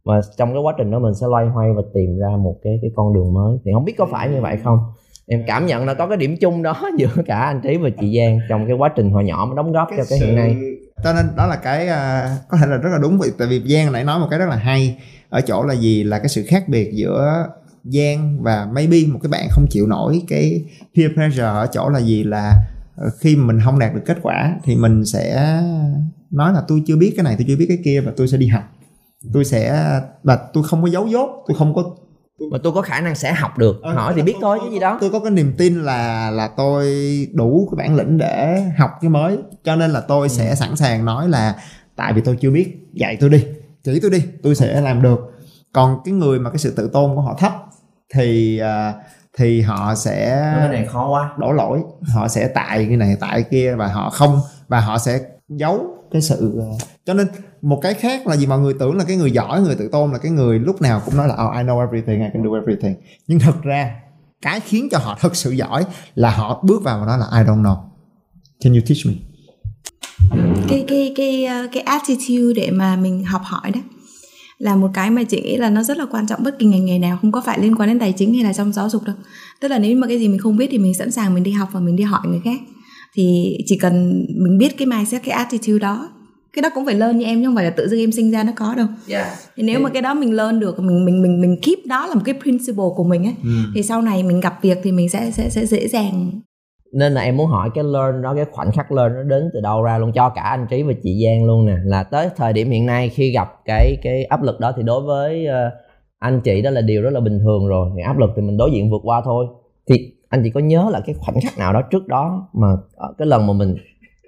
Và 0.04 0.20
trong 0.36 0.52
cái 0.52 0.62
quá 0.62 0.74
trình 0.78 0.90
đó 0.90 0.98
mình 0.98 1.14
sẽ 1.14 1.26
loay 1.26 1.46
hoay 1.46 1.68
và 1.76 1.82
tìm 1.94 2.18
ra 2.18 2.28
một 2.38 2.56
cái 2.62 2.78
cái 2.82 2.90
con 2.96 3.14
đường 3.14 3.34
mới. 3.34 3.58
Thì 3.64 3.70
không 3.74 3.84
biết 3.84 3.94
có 3.98 4.06
phải 4.10 4.28
như 4.28 4.40
vậy 4.40 4.56
không? 4.64 4.78
Em 5.26 5.42
cảm 5.46 5.66
nhận 5.66 5.86
là 5.86 5.94
có 5.94 6.06
cái 6.06 6.16
điểm 6.16 6.36
chung 6.40 6.62
đó 6.62 6.82
giữa 6.98 7.22
cả 7.26 7.38
anh 7.38 7.60
trí 7.60 7.76
và 7.76 7.90
chị 8.00 8.18
giang 8.18 8.38
trong 8.48 8.66
cái 8.66 8.76
quá 8.76 8.90
trình 8.96 9.10
hồi 9.10 9.24
nhỏ 9.24 9.46
mà 9.48 9.54
đóng 9.54 9.72
góp 9.72 9.88
cái 9.90 9.98
cho 9.98 10.04
cái 10.10 10.18
sự... 10.18 10.26
hiện 10.26 10.36
nay. 10.36 10.56
cho 11.04 11.12
nên 11.12 11.26
đó 11.36 11.46
là 11.46 11.56
cái 11.56 11.86
uh, 11.86 12.48
có 12.48 12.58
thể 12.60 12.66
là 12.66 12.76
rất 12.76 12.90
là 12.92 12.98
đúng. 13.02 13.18
Vì 13.18 13.30
tại 13.38 13.48
vì 13.48 13.74
giang 13.74 13.92
nãy 13.92 14.04
nói 14.04 14.20
một 14.20 14.26
cái 14.30 14.38
rất 14.38 14.48
là 14.48 14.56
hay. 14.56 14.96
Ở 15.28 15.40
chỗ 15.40 15.64
là 15.64 15.74
gì? 15.74 16.04
Là 16.04 16.18
cái 16.18 16.28
sự 16.28 16.44
khác 16.48 16.68
biệt 16.68 16.90
giữa 16.94 17.46
giang 17.84 18.38
và 18.42 18.68
maybe 18.72 18.98
một 19.12 19.18
cái 19.22 19.30
bạn 19.30 19.48
không 19.50 19.66
chịu 19.70 19.86
nổi 19.86 20.22
cái 20.28 20.64
peer 20.96 21.10
pressure 21.14 21.42
ở 21.42 21.66
chỗ 21.72 21.88
là 21.88 22.00
gì? 22.00 22.24
Là 22.24 22.52
ờ, 22.96 23.10
khi 23.20 23.36
mà 23.36 23.46
mình 23.46 23.60
không 23.64 23.78
đạt 23.78 23.94
được 23.94 24.02
kết 24.06 24.18
quả 24.22 24.54
thì 24.64 24.76
mình 24.76 25.04
sẽ 25.04 25.52
nói 26.30 26.52
là 26.52 26.62
tôi 26.68 26.82
chưa 26.86 26.96
biết 26.96 27.12
cái 27.16 27.24
này 27.24 27.34
tôi 27.38 27.44
chưa 27.48 27.56
biết 27.56 27.66
cái 27.68 27.78
kia 27.84 28.00
và 28.00 28.12
tôi 28.16 28.28
sẽ 28.28 28.36
đi 28.36 28.46
học 28.46 28.62
tôi 29.32 29.44
sẽ 29.44 29.84
và 30.22 30.38
tôi 30.52 30.64
không 30.64 30.82
có 30.82 30.88
giấu 30.88 31.06
dốt 31.06 31.44
tôi 31.48 31.56
không 31.58 31.74
có 31.74 31.82
mà 32.50 32.58
tôi 32.62 32.72
có 32.72 32.82
khả 32.82 33.00
năng 33.00 33.14
sẽ 33.14 33.32
học 33.32 33.58
được. 33.58 33.82
Ờ, 33.82 33.92
hỏi 33.92 34.12
thì 34.16 34.22
biết 34.22 34.34
thôi 34.40 34.58
chứ 34.62 34.70
gì 34.70 34.78
đó. 34.78 34.98
tôi 35.00 35.10
có 35.10 35.20
cái 35.20 35.30
niềm 35.30 35.54
tin 35.58 35.82
là 35.82 36.30
là 36.30 36.48
tôi 36.56 36.86
đủ 37.32 37.68
cái 37.70 37.76
bản 37.76 37.96
lĩnh 37.96 38.18
để 38.18 38.62
học 38.78 38.90
cái 39.00 39.10
mới. 39.10 39.38
Cho 39.64 39.76
nên 39.76 39.90
là 39.90 40.00
tôi 40.00 40.28
ừ. 40.28 40.34
sẽ 40.34 40.54
sẵn 40.54 40.76
sàng 40.76 41.04
nói 41.04 41.28
là 41.28 41.54
tại 41.96 42.12
vì 42.12 42.20
tôi 42.20 42.36
chưa 42.40 42.50
biết 42.50 42.88
dạy 42.92 43.16
tôi 43.20 43.30
đi 43.30 43.46
chỉ 43.84 44.00
tôi 44.00 44.10
đi 44.10 44.22
tôi 44.42 44.54
sẽ 44.54 44.80
làm 44.80 45.02
được. 45.02 45.18
Còn 45.72 45.98
cái 46.04 46.14
người 46.14 46.38
mà 46.38 46.50
cái 46.50 46.58
sự 46.58 46.74
tự 46.76 46.90
tôn 46.92 47.14
của 47.14 47.20
họ 47.20 47.34
thấp 47.38 47.52
thì 48.14 48.60
uh, 48.62 48.94
thì 49.38 49.60
họ 49.60 49.94
sẽ 49.94 50.28
cái 50.58 50.68
này 50.68 50.86
khó 50.86 51.08
quá. 51.10 51.30
đổ 51.38 51.52
lỗi. 51.52 51.80
Họ 52.14 52.28
sẽ 52.28 52.48
tại 52.48 52.86
cái 52.88 52.96
này 52.96 53.16
tại 53.20 53.42
kia 53.42 53.74
và 53.74 53.86
họ 53.86 54.10
không 54.10 54.40
và 54.68 54.80
họ 54.80 54.98
sẽ 54.98 55.20
giấu 55.48 55.97
cái 56.10 56.22
sự 56.22 56.58
ờ, 56.58 56.86
cho 57.04 57.14
nên 57.14 57.26
một 57.62 57.80
cái 57.82 57.94
khác 57.94 58.26
là 58.26 58.36
gì 58.36 58.46
mọi 58.46 58.58
người 58.58 58.74
tưởng 58.78 58.96
là 58.96 59.04
cái 59.04 59.16
người 59.16 59.30
giỏi 59.30 59.62
người 59.62 59.74
tự 59.74 59.88
tôn 59.92 60.12
là 60.12 60.18
cái 60.18 60.32
người 60.32 60.58
lúc 60.58 60.82
nào 60.82 61.02
cũng 61.04 61.16
nói 61.16 61.28
là 61.28 61.34
oh, 61.34 61.54
I 61.56 61.62
know 61.62 61.80
everything 61.80 62.20
I 62.20 62.26
can 62.32 62.44
do 62.44 62.50
everything. 62.54 62.94
Nhưng 63.26 63.38
thật 63.38 63.62
ra 63.62 63.94
cái 64.42 64.60
khiến 64.60 64.88
cho 64.90 64.98
họ 64.98 65.18
thật 65.20 65.36
sự 65.36 65.50
giỏi 65.50 65.84
là 66.14 66.30
họ 66.30 66.62
bước 66.64 66.82
vào 66.82 67.00
và 67.00 67.06
nói 67.06 67.18
là 67.18 67.26
I 67.32 67.48
don't 67.48 67.62
know. 67.62 67.76
Can 68.60 68.72
you 68.72 68.80
teach 68.88 69.06
me? 69.06 69.12
Cái 70.68 70.84
cái 70.88 71.12
cái 71.16 71.44
ờ, 71.44 71.66
cái 71.72 71.82
attitude 71.82 72.52
để 72.56 72.70
mà 72.70 72.96
mình 72.96 73.24
học 73.24 73.42
hỏi 73.44 73.70
đó 73.74 73.80
là 74.58 74.76
một 74.76 74.90
cái 74.94 75.10
mà 75.10 75.24
chị 75.24 75.42
nghĩ 75.42 75.56
là 75.56 75.70
nó 75.70 75.82
rất 75.82 75.96
là 75.98 76.06
quan 76.10 76.26
trọng 76.26 76.42
bất 76.42 76.58
kỳ 76.58 76.66
ngành 76.66 76.84
nghề 76.84 76.98
nào 76.98 77.18
không 77.22 77.32
có 77.32 77.40
phải 77.40 77.58
liên 77.58 77.76
quan 77.76 77.88
đến 77.88 77.98
tài 77.98 78.12
chính 78.12 78.34
hay 78.34 78.44
là 78.44 78.52
trong 78.52 78.72
giáo 78.72 78.88
dục 78.88 79.02
đâu. 79.04 79.16
Tức 79.60 79.68
là 79.68 79.78
nếu 79.78 79.96
mà 79.96 80.06
cái 80.06 80.18
gì 80.18 80.28
mình 80.28 80.38
không 80.38 80.56
biết 80.56 80.68
thì 80.70 80.78
mình 80.78 80.94
sẵn 80.94 81.10
sàng 81.10 81.34
mình 81.34 81.42
đi 81.42 81.50
học 81.50 81.68
và 81.72 81.80
mình 81.80 81.96
đi 81.96 82.04
hỏi 82.04 82.20
người 82.28 82.40
khác 82.44 82.60
thì 83.14 83.56
chỉ 83.66 83.78
cần 83.78 84.26
mình 84.28 84.58
biết 84.58 84.78
cái 84.78 84.86
mindset 84.86 85.22
cái 85.24 85.32
attitude 85.34 85.78
đó 85.78 86.08
cái 86.52 86.62
đó 86.62 86.68
cũng 86.74 86.86
phải 86.86 86.94
lên 86.94 87.18
như 87.18 87.24
em 87.24 87.40
chứ 87.40 87.46
không 87.46 87.54
phải 87.54 87.64
là 87.64 87.70
tự 87.70 87.88
dưng 87.88 88.00
em 88.00 88.12
sinh 88.12 88.30
ra 88.30 88.42
nó 88.42 88.52
có 88.56 88.74
đâu. 88.74 88.86
Yeah. 89.08 89.26
thì 89.56 89.62
nếu 89.62 89.80
mà 89.80 89.90
cái 89.90 90.02
đó 90.02 90.14
mình 90.14 90.32
lên 90.32 90.60
được 90.60 90.80
mình 90.80 91.04
mình 91.04 91.22
mình 91.22 91.40
mình 91.40 91.56
keep 91.62 91.78
đó 91.86 92.06
là 92.06 92.14
một 92.14 92.20
cái 92.24 92.34
principle 92.42 92.84
của 92.96 93.04
mình 93.04 93.26
ấy 93.26 93.34
ừ. 93.42 93.50
thì 93.74 93.82
sau 93.82 94.02
này 94.02 94.22
mình 94.22 94.40
gặp 94.40 94.58
việc 94.62 94.78
thì 94.82 94.92
mình 94.92 95.08
sẽ 95.08 95.30
sẽ 95.30 95.50
sẽ 95.50 95.66
dễ 95.66 95.88
dàng. 95.88 96.30
Nên 96.92 97.12
là 97.12 97.20
em 97.20 97.36
muốn 97.36 97.46
hỏi 97.46 97.70
cái 97.74 97.84
learn 97.84 98.22
đó 98.22 98.34
cái 98.34 98.44
khoảnh 98.50 98.72
khắc 98.72 98.92
learn 98.92 99.14
nó 99.14 99.22
đến 99.22 99.50
từ 99.54 99.60
đâu 99.60 99.82
ra 99.82 99.98
luôn? 99.98 100.12
Cho 100.12 100.28
cả 100.28 100.42
anh 100.42 100.66
trí 100.70 100.82
và 100.82 100.92
chị 101.02 101.24
giang 101.24 101.44
luôn 101.44 101.66
nè. 101.66 101.74
Là 101.84 102.02
tới 102.02 102.28
thời 102.36 102.52
điểm 102.52 102.70
hiện 102.70 102.86
nay 102.86 103.08
khi 103.08 103.32
gặp 103.32 103.48
cái 103.64 103.96
cái 104.02 104.24
áp 104.24 104.42
lực 104.42 104.60
đó 104.60 104.72
thì 104.76 104.82
đối 104.82 105.02
với 105.02 105.46
uh, 105.46 105.72
anh 106.18 106.40
chị 106.40 106.62
đó 106.62 106.70
là 106.70 106.80
điều 106.80 107.02
rất 107.02 107.10
là 107.10 107.20
bình 107.20 107.38
thường 107.44 107.68
rồi. 107.68 107.90
Thì 107.96 108.02
áp 108.02 108.18
lực 108.18 108.30
thì 108.36 108.42
mình 108.42 108.56
đối 108.56 108.70
diện 108.72 108.90
vượt 108.90 109.00
qua 109.04 109.22
thôi. 109.24 109.46
Thì 109.88 110.12
anh 110.28 110.40
chỉ 110.44 110.50
có 110.50 110.60
nhớ 110.60 110.88
là 110.92 111.00
cái 111.06 111.14
khoảnh 111.18 111.40
khắc 111.40 111.58
nào 111.58 111.72
đó 111.72 111.82
trước 111.90 112.06
đó 112.06 112.48
mà 112.52 112.68
ờ, 112.96 113.14
cái 113.18 113.26
lần 113.26 113.46
mà 113.46 113.52
mình, 113.52 113.76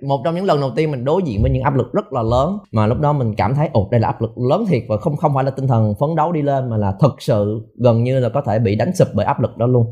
một 0.03 0.21
trong 0.25 0.35
những 0.35 0.45
lần 0.45 0.61
đầu 0.61 0.71
tiên 0.77 0.91
mình 0.91 1.05
đối 1.05 1.23
diện 1.23 1.43
với 1.43 1.51
những 1.51 1.63
áp 1.63 1.77
lực 1.77 1.93
rất 1.93 2.13
là 2.13 2.23
lớn. 2.23 2.59
Mà 2.73 2.87
lúc 2.87 3.01
đó 3.01 3.13
mình 3.13 3.35
cảm 3.35 3.55
thấy, 3.55 3.69
ồ, 3.73 3.89
đây 3.91 4.01
là 4.01 4.09
áp 4.09 4.23
lực 4.23 4.39
lớn 4.39 4.65
thiệt 4.69 4.83
và 4.89 4.97
không 4.97 5.17
không 5.17 5.35
phải 5.35 5.45
là 5.45 5.51
tinh 5.51 5.69
thần 5.69 5.95
phấn 6.01 6.17
đấu 6.17 6.33
đi 6.33 6.43
lên 6.43 6.71
mà 6.71 6.77
là 6.77 6.93
thực 7.01 7.23
sự 7.23 7.61
gần 7.77 8.05
như 8.05 8.21
là 8.21 8.29
có 8.29 8.43
thể 8.47 8.59
bị 8.59 8.77
đánh 8.77 8.95
sụp 8.95 9.09
bởi 9.15 9.27
áp 9.27 9.41
lực 9.41 9.57
đó 9.59 9.67
luôn. 9.67 9.87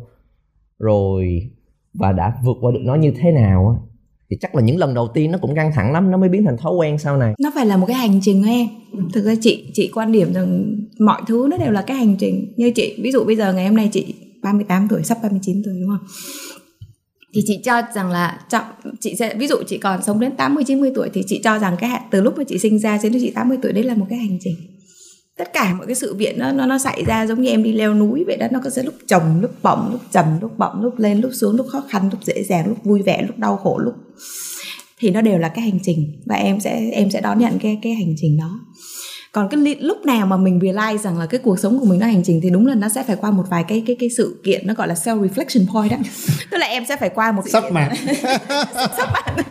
Rồi, 0.78 1.50
và 1.94 2.12
đã 2.12 2.32
vượt 2.44 2.56
qua 2.60 2.72
được 2.72 2.80
nó 2.82 2.94
như 2.94 3.12
thế 3.18 3.32
nào 3.32 3.68
á, 3.68 3.84
thì 4.30 4.36
chắc 4.40 4.54
là 4.54 4.62
những 4.62 4.78
lần 4.78 4.94
đầu 4.94 5.08
tiên 5.08 5.30
nó 5.30 5.38
cũng 5.38 5.54
căng 5.54 5.72
thẳng 5.72 5.92
lắm, 5.92 6.10
nó 6.10 6.16
mới 6.16 6.28
biến 6.28 6.44
thành 6.44 6.56
thói 6.56 6.74
quen 6.74 6.98
sau 6.98 7.16
này. 7.16 7.34
Nó 7.42 7.50
phải 7.54 7.66
là 7.66 7.76
một 7.76 7.86
cái 7.86 7.96
hành 7.96 8.20
trình 8.22 8.44
em. 8.46 8.66
Thực 9.14 9.24
ra 9.24 9.34
chị 9.40 9.70
chị 9.74 9.90
quan 9.94 10.12
điểm 10.12 10.32
rằng 10.32 10.76
mọi 11.00 11.22
thứ 11.26 11.46
nó 11.50 11.56
đều 11.56 11.72
là 11.72 11.82
cái 11.82 11.96
hành 11.96 12.16
trình. 12.18 12.52
Như 12.56 12.70
chị, 12.74 13.00
ví 13.02 13.12
dụ 13.12 13.24
bây 13.24 13.36
giờ 13.36 13.52
ngày 13.52 13.66
hôm 13.66 13.76
nay 13.76 13.88
chị 13.92 14.14
38 14.42 14.86
tuổi, 14.90 15.02
sắp 15.02 15.18
39 15.22 15.62
tuổi, 15.64 15.74
đúng 15.80 15.90
không? 15.90 16.06
Thì 17.34 17.42
chị 17.46 17.60
cho 17.64 17.82
rằng 17.94 18.10
là 18.10 18.40
trọng 18.50 18.64
chị 19.00 19.14
sẽ, 19.18 19.34
ví 19.34 19.46
dụ 19.46 19.56
chị 19.66 19.78
còn 19.78 20.02
sống 20.02 20.20
đến 20.20 20.36
80 20.36 20.64
90 20.64 20.92
tuổi 20.94 21.10
thì 21.14 21.24
chị 21.26 21.40
cho 21.44 21.58
rằng 21.58 21.76
cái 21.80 22.00
từ 22.10 22.20
lúc 22.20 22.38
mà 22.38 22.44
chị 22.44 22.58
sinh 22.58 22.78
ra 22.78 22.98
đến 23.02 23.12
lúc 23.12 23.22
chị 23.24 23.30
80 23.30 23.58
tuổi, 23.62 23.72
đấy 23.72 23.84
là 23.84 23.94
một 23.94 24.06
cái 24.10 24.18
hành 24.18 24.38
trình. 24.40 24.56
Tất 25.36 25.52
cả 25.52 25.74
mọi 25.74 25.86
cái 25.86 25.94
sự 25.94 26.14
việc 26.14 26.38
nó 26.38 26.52
nó 26.52 26.66
nó 26.66 26.78
xảy 26.78 27.04
ra 27.04 27.26
giống 27.26 27.42
như 27.42 27.50
em 27.50 27.62
đi 27.62 27.72
leo 27.72 27.94
núi 27.94 28.24
vậy 28.26 28.36
đó, 28.36 28.46
nó 28.50 28.60
có 28.64 28.70
sẽ 28.70 28.82
lúc 28.82 28.94
trồng 29.06 29.40
lúc 29.40 29.50
bỏng, 29.62 29.88
lúc 29.92 30.00
trầm, 30.12 30.26
lúc 30.40 30.58
bỏng, 30.58 30.82
lúc 30.82 30.98
lên, 30.98 31.20
lúc 31.20 31.30
xuống, 31.34 31.56
lúc 31.56 31.66
khó 31.72 31.82
khăn, 31.88 32.08
lúc 32.12 32.24
dễ 32.24 32.44
dàng, 32.48 32.68
lúc 32.68 32.84
vui 32.84 33.02
vẻ, 33.02 33.24
lúc 33.26 33.38
đau 33.38 33.56
khổ, 33.56 33.78
lúc 33.78 33.94
thì 34.98 35.10
nó 35.10 35.20
đều 35.20 35.38
là 35.38 35.48
cái 35.48 35.64
hành 35.64 35.78
trình. 35.82 36.22
Và 36.26 36.36
em 36.36 36.60
sẽ 36.60 36.90
em 36.92 37.10
sẽ 37.10 37.20
đón 37.20 37.38
nhận 37.38 37.58
cái 37.58 37.78
cái 37.82 37.94
hành 37.94 38.14
trình 38.16 38.38
đó 38.38 38.60
còn 39.32 39.48
cái 39.48 39.76
lúc 39.80 40.06
nào 40.06 40.26
mà 40.26 40.36
mình 40.36 40.58
realize 40.58 40.98
rằng 40.98 41.18
là 41.18 41.26
cái 41.26 41.40
cuộc 41.44 41.58
sống 41.58 41.78
của 41.80 41.86
mình 41.86 42.00
nó 42.00 42.06
hành 42.06 42.22
trình 42.24 42.40
thì 42.42 42.50
đúng 42.50 42.66
là 42.66 42.74
nó 42.74 42.88
sẽ 42.88 43.02
phải 43.02 43.16
qua 43.16 43.30
một 43.30 43.44
vài 43.50 43.64
cái 43.68 43.82
cái 43.86 43.96
cái 44.00 44.08
sự 44.16 44.40
kiện 44.44 44.66
nó 44.66 44.74
gọi 44.74 44.88
là 44.88 44.94
self 44.94 45.28
reflection 45.28 45.66
point 45.74 45.90
đó 45.90 45.96
tức 46.50 46.58
là 46.58 46.66
em 46.66 46.84
sẽ 46.88 46.96
phải 46.96 47.08
qua 47.08 47.32
một 47.32 47.42
sắp 47.48 47.64
mặt. 47.72 47.90
Sắp 48.74 49.08
mặt. 49.12 49.44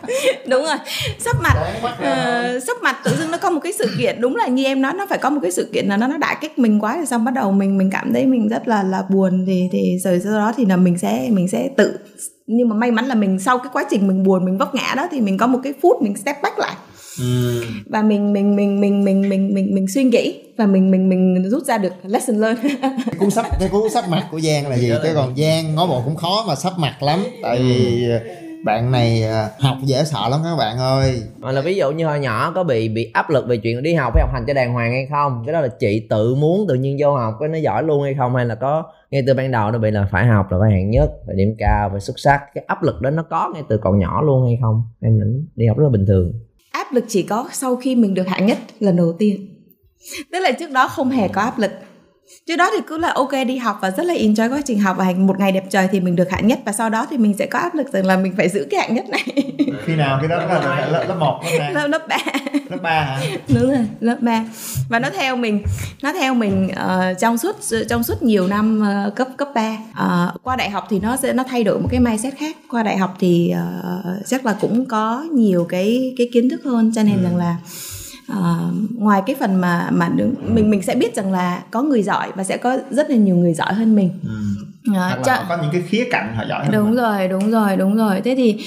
Đúng 0.48 0.62
rồi. 0.64 0.76
Sắp 1.18 1.36
mặt. 1.42 1.54
Uh, 1.84 2.62
sắp 2.62 2.76
mặt 2.82 2.96
tự 3.04 3.16
dưng 3.18 3.30
nó 3.30 3.38
có 3.38 3.50
một 3.50 3.60
cái 3.60 3.72
sự 3.72 3.90
kiện 3.98 4.20
đúng 4.20 4.36
là 4.36 4.46
như 4.46 4.64
em 4.64 4.82
nói 4.82 4.92
nó 4.94 5.06
phải 5.06 5.18
có 5.18 5.30
một 5.30 5.40
cái 5.42 5.50
sự 5.50 5.70
kiện 5.72 5.86
là 5.86 5.96
nó 5.96 6.06
nó 6.06 6.16
đã 6.16 6.34
kích 6.40 6.58
mình 6.58 6.80
quá 6.80 6.96
rồi 6.96 7.06
xong 7.06 7.24
bắt 7.24 7.34
đầu 7.34 7.52
mình 7.52 7.78
mình 7.78 7.90
cảm 7.90 8.12
thấy 8.12 8.26
mình 8.26 8.48
rất 8.48 8.68
là 8.68 8.82
là 8.82 9.02
buồn 9.08 9.44
thì 9.46 9.68
thì 9.72 9.98
rồi 10.04 10.20
sau 10.24 10.32
đó 10.32 10.52
thì 10.56 10.64
là 10.66 10.76
mình 10.76 10.98
sẽ 10.98 11.28
mình 11.30 11.48
sẽ 11.48 11.68
tự 11.76 11.98
nhưng 12.46 12.68
mà 12.68 12.76
may 12.76 12.90
mắn 12.90 13.06
là 13.06 13.14
mình 13.14 13.38
sau 13.38 13.58
cái 13.58 13.68
quá 13.72 13.84
trình 13.90 14.08
mình 14.08 14.22
buồn 14.22 14.44
mình 14.44 14.58
vấp 14.58 14.74
ngã 14.74 14.94
đó 14.96 15.08
thì 15.10 15.20
mình 15.20 15.38
có 15.38 15.46
một 15.46 15.58
cái 15.62 15.72
phút 15.82 16.02
mình 16.02 16.16
step 16.16 16.36
back 16.42 16.58
lại 16.58 16.74
Ừ. 17.20 17.62
và 17.86 18.02
mình 18.02 18.32
mình 18.32 18.56
mình 18.56 18.80
mình 18.80 19.04
mình 19.04 19.28
mình 19.28 19.54
mình 19.54 19.74
mình 19.74 19.86
suy 19.88 20.04
nghĩ 20.04 20.42
và 20.56 20.66
mình 20.66 20.90
mình 20.90 21.08
mình 21.08 21.50
rút 21.50 21.62
ra 21.64 21.78
được 21.78 21.92
lesson 22.02 22.36
learn. 22.36 22.56
Cái 22.82 23.14
cú 23.18 23.30
sắp 23.30 23.46
cái 23.60 23.68
cú 23.68 23.88
sắp 23.88 24.04
mặt 24.08 24.24
của 24.30 24.40
Giang 24.40 24.68
là 24.68 24.76
gì? 24.76 24.92
Cái 25.02 25.12
còn 25.14 25.36
Giang 25.36 25.74
ngó 25.74 25.86
bộ 25.86 26.02
cũng 26.04 26.16
khó 26.16 26.44
mà 26.48 26.54
sắp 26.54 26.72
mặt 26.78 27.02
lắm. 27.02 27.18
Tại 27.42 27.58
vì 27.58 28.06
bạn 28.64 28.92
này 28.92 29.22
à, 29.22 29.48
học 29.60 29.76
dễ 29.84 30.04
sợ 30.04 30.28
lắm 30.28 30.40
các 30.44 30.56
bạn 30.58 30.78
ơi. 30.78 31.22
Hoặc 31.42 31.52
là 31.52 31.60
ví 31.60 31.74
dụ 31.74 31.90
như 31.90 32.06
hồi 32.06 32.20
nhỏ 32.20 32.52
có 32.54 32.64
bị 32.64 32.88
bị 32.88 33.10
áp 33.12 33.30
lực 33.30 33.46
về 33.48 33.56
chuyện 33.56 33.82
đi 33.82 33.94
học 33.94 34.12
phải 34.14 34.22
học 34.22 34.30
hành 34.32 34.44
cho 34.46 34.54
đàng 34.54 34.72
hoàng 34.72 34.92
hay 34.92 35.06
không? 35.10 35.42
Cái 35.46 35.52
đó 35.52 35.60
là 35.60 35.68
chị 35.68 36.06
tự 36.10 36.34
muốn 36.34 36.66
tự 36.68 36.74
nhiên 36.74 36.96
vô 37.00 37.16
học 37.16 37.34
cái 37.40 37.48
nó 37.48 37.58
giỏi 37.58 37.82
luôn 37.82 38.02
hay 38.02 38.14
không? 38.14 38.36
Hay 38.36 38.44
là 38.46 38.54
có 38.54 38.82
ngay 39.10 39.22
từ 39.26 39.34
ban 39.34 39.50
đầu 39.50 39.70
nó 39.70 39.78
bị 39.78 39.90
là 39.90 40.08
phải 40.12 40.26
học 40.26 40.52
là 40.52 40.58
phải 40.60 40.70
hạng 40.70 40.90
nhất 40.90 41.10
phải 41.26 41.36
điểm 41.36 41.54
cao 41.58 41.88
phải 41.90 42.00
xuất 42.00 42.18
sắc? 42.18 42.40
Cái 42.54 42.64
áp 42.66 42.82
lực 42.82 43.00
đó 43.00 43.10
nó 43.10 43.22
có 43.22 43.50
ngay 43.54 43.62
từ 43.68 43.78
còn 43.82 43.98
nhỏ 43.98 44.22
luôn 44.22 44.46
hay 44.46 44.58
không? 44.62 44.82
Hay 45.02 45.10
là 45.10 45.24
đi 45.56 45.66
học 45.66 45.78
rất 45.78 45.84
là 45.84 45.90
bình 45.90 46.06
thường 46.06 46.32
áp 46.78 46.92
lực 46.92 47.04
chỉ 47.08 47.22
có 47.22 47.48
sau 47.52 47.76
khi 47.76 47.96
mình 47.96 48.14
được 48.14 48.28
hạng 48.28 48.46
nhất 48.46 48.58
lần 48.80 48.96
đầu 48.96 49.16
tiên. 49.18 49.48
Tức 50.32 50.38
là 50.40 50.52
trước 50.52 50.70
đó 50.70 50.88
không 50.88 51.10
hề 51.10 51.28
có 51.28 51.40
áp 51.40 51.58
lực 51.58 51.70
trước 52.46 52.56
đó 52.56 52.70
thì 52.76 52.82
cứ 52.86 52.98
là 52.98 53.12
ok 53.14 53.32
đi 53.46 53.56
học 53.56 53.78
và 53.82 53.90
rất 53.90 54.06
là 54.06 54.14
enjoy 54.14 54.52
quá 54.52 54.60
trình 54.64 54.78
học 54.78 54.96
và 54.98 55.12
một 55.16 55.38
ngày 55.38 55.52
đẹp 55.52 55.64
trời 55.70 55.88
thì 55.92 56.00
mình 56.00 56.16
được 56.16 56.30
hạng 56.30 56.46
nhất 56.46 56.58
và 56.64 56.72
sau 56.72 56.90
đó 56.90 57.06
thì 57.10 57.18
mình 57.18 57.34
sẽ 57.38 57.46
có 57.46 57.58
áp 57.58 57.74
lực 57.74 57.92
rằng 57.92 58.06
là 58.06 58.16
mình 58.16 58.34
phải 58.36 58.48
giữ 58.48 58.66
cái 58.70 58.80
hạng 58.80 58.94
nhất 58.94 59.08
này. 59.08 59.24
Khi 59.84 59.96
nào? 59.96 60.18
Cái 60.20 60.28
đó 60.28 60.36
là 60.38 60.88
lớp 60.90 61.04
lớp 61.08 61.14
một 61.14 61.40
lớp 61.72 61.86
lớp 61.88 62.08
ba. 62.08 62.18
Lớp 62.70 62.78
ba 62.82 63.00
hả? 63.00 63.20
Đúng 63.48 63.70
rồi 63.70 63.86
lớp 64.00 64.16
ba. 64.20 64.44
Và 64.88 64.98
nó 64.98 65.10
theo 65.10 65.36
mình 65.36 65.62
nó 66.02 66.12
theo 66.12 66.34
mình 66.34 66.70
uh, 66.70 67.18
trong 67.20 67.38
suốt 67.38 67.56
trong 67.88 68.02
suốt 68.02 68.22
nhiều 68.22 68.46
năm 68.46 68.82
uh, 69.08 69.16
cấp 69.16 69.28
cấp 69.36 69.48
ba. 69.54 69.76
Uh, 69.90 70.42
qua 70.42 70.56
đại 70.56 70.70
học 70.70 70.86
thì 70.90 71.00
nó 71.00 71.16
sẽ 71.16 71.32
nó 71.32 71.42
thay 71.42 71.64
đổi 71.64 71.80
một 71.80 71.88
cái 71.90 72.00
mindset 72.00 72.34
khác. 72.38 72.56
Qua 72.70 72.82
đại 72.82 72.96
học 72.96 73.16
thì 73.20 73.54
uh, 73.54 74.26
chắc 74.26 74.46
là 74.46 74.56
cũng 74.60 74.86
có 74.86 75.24
nhiều 75.32 75.66
cái 75.68 76.14
cái 76.18 76.28
kiến 76.32 76.48
thức 76.50 76.60
hơn 76.64 76.92
cho 76.94 77.02
nên 77.02 77.16
ừ. 77.16 77.22
rằng 77.22 77.36
là 77.36 77.56
uh, 78.32 78.38
ngoài 78.94 79.22
cái 79.26 79.36
phần 79.40 79.60
mà 79.60 79.90
mà 79.90 80.08
đứng, 80.08 80.34
mình 80.54 80.70
mình 80.70 80.82
sẽ 80.82 80.94
biết 80.94 81.14
rằng 81.14 81.32
là 81.32 81.62
có 81.70 81.82
người 81.82 82.02
giỏi 82.02 82.32
và 82.34 82.44
sẽ 82.44 82.56
có 82.56 82.78
rất 82.90 83.10
là 83.10 83.16
nhiều 83.16 83.36
người 83.36 83.54
giỏi 83.54 83.74
hơn 83.74 83.96
mình 83.96 84.10
ừ. 84.24 84.90
uh, 84.90 85.24
cho... 85.26 85.36
có 85.48 85.58
những 85.62 85.70
cái 85.72 85.82
khía 85.82 86.04
cạnh 86.10 86.34
họ 86.36 86.44
giỏi 86.48 86.64
hơn 86.64 86.72
đúng 86.72 86.94
mà. 86.94 87.02
rồi 87.02 87.28
đúng 87.28 87.50
rồi 87.50 87.76
đúng 87.76 87.96
rồi 87.96 88.20
thế 88.24 88.34
thì 88.36 88.58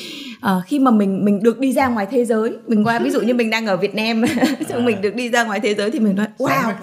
uh, 0.45 0.65
khi 0.65 0.79
mà 0.79 0.91
mình 0.91 1.25
mình 1.25 1.43
được 1.43 1.59
đi 1.59 1.73
ra 1.73 1.87
ngoài 1.87 2.07
thế 2.11 2.25
giới 2.25 2.51
mình 2.67 2.83
qua 2.83 2.99
ví 2.99 3.09
dụ 3.09 3.21
như 3.21 3.33
mình 3.33 3.49
đang 3.49 3.65
ở 3.65 3.77
Việt 3.77 3.95
Nam 3.95 4.23
à. 4.69 4.79
mình 4.79 5.01
được 5.01 5.15
đi 5.15 5.29
ra 5.29 5.43
ngoài 5.43 5.59
thế 5.59 5.75
giới 5.75 5.91
thì 5.91 5.99
mình 5.99 6.15
nói 6.15 6.27
wow 6.37 6.73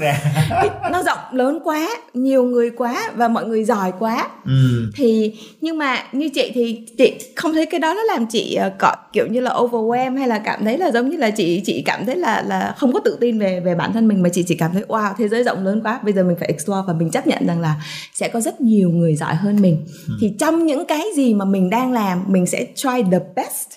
nó 0.92 1.02
rộng 1.02 1.18
lớn 1.32 1.58
quá 1.64 1.88
nhiều 2.14 2.44
người 2.44 2.70
quá 2.70 3.10
và 3.16 3.28
mọi 3.28 3.46
người 3.46 3.64
giỏi 3.64 3.92
quá 3.98 4.28
ừ. 4.44 4.90
thì 4.94 5.34
nhưng 5.60 5.78
mà 5.78 6.02
như 6.12 6.28
chị 6.28 6.50
thì 6.54 6.86
chị 6.98 7.14
không 7.36 7.54
thấy 7.54 7.66
cái 7.66 7.80
đó 7.80 7.94
nó 7.94 8.02
làm 8.02 8.26
chị 8.26 8.58
uh, 8.66 8.72
có, 8.78 8.94
kiểu 9.12 9.26
như 9.26 9.40
là 9.40 9.50
overwhelm 9.50 10.16
hay 10.18 10.28
là 10.28 10.38
cảm 10.38 10.64
thấy 10.64 10.78
là 10.78 10.90
giống 10.90 11.10
như 11.10 11.16
là 11.16 11.30
chị 11.30 11.62
chị 11.66 11.82
cảm 11.86 12.06
thấy 12.06 12.16
là 12.16 12.42
là 12.46 12.74
không 12.78 12.92
có 12.92 13.00
tự 13.00 13.16
tin 13.20 13.38
về 13.38 13.60
về 13.60 13.74
bản 13.74 13.92
thân 13.92 14.08
mình 14.08 14.22
mà 14.22 14.28
chị 14.28 14.44
chỉ 14.46 14.54
cảm 14.54 14.72
thấy 14.72 14.82
wow 14.88 15.14
thế 15.18 15.28
giới 15.28 15.44
rộng 15.44 15.64
lớn 15.64 15.80
quá 15.84 16.00
bây 16.02 16.12
giờ 16.12 16.24
mình 16.24 16.36
phải 16.40 16.48
explore 16.48 16.82
và 16.86 16.92
mình 16.92 17.10
chấp 17.10 17.26
nhận 17.26 17.46
rằng 17.46 17.60
là 17.60 17.74
sẽ 18.14 18.28
có 18.28 18.40
rất 18.40 18.60
nhiều 18.60 18.90
người 18.90 19.14
giỏi 19.14 19.34
hơn 19.34 19.62
mình 19.62 19.86
ừ. 20.08 20.14
thì 20.20 20.32
trong 20.38 20.66
những 20.66 20.84
cái 20.84 21.04
gì 21.16 21.34
mà 21.34 21.44
mình 21.44 21.70
đang 21.70 21.92
làm 21.92 22.24
mình 22.26 22.46
sẽ 22.46 22.66
try 22.74 23.02
the 23.10 23.18
best 23.36 23.47
best 23.48 23.68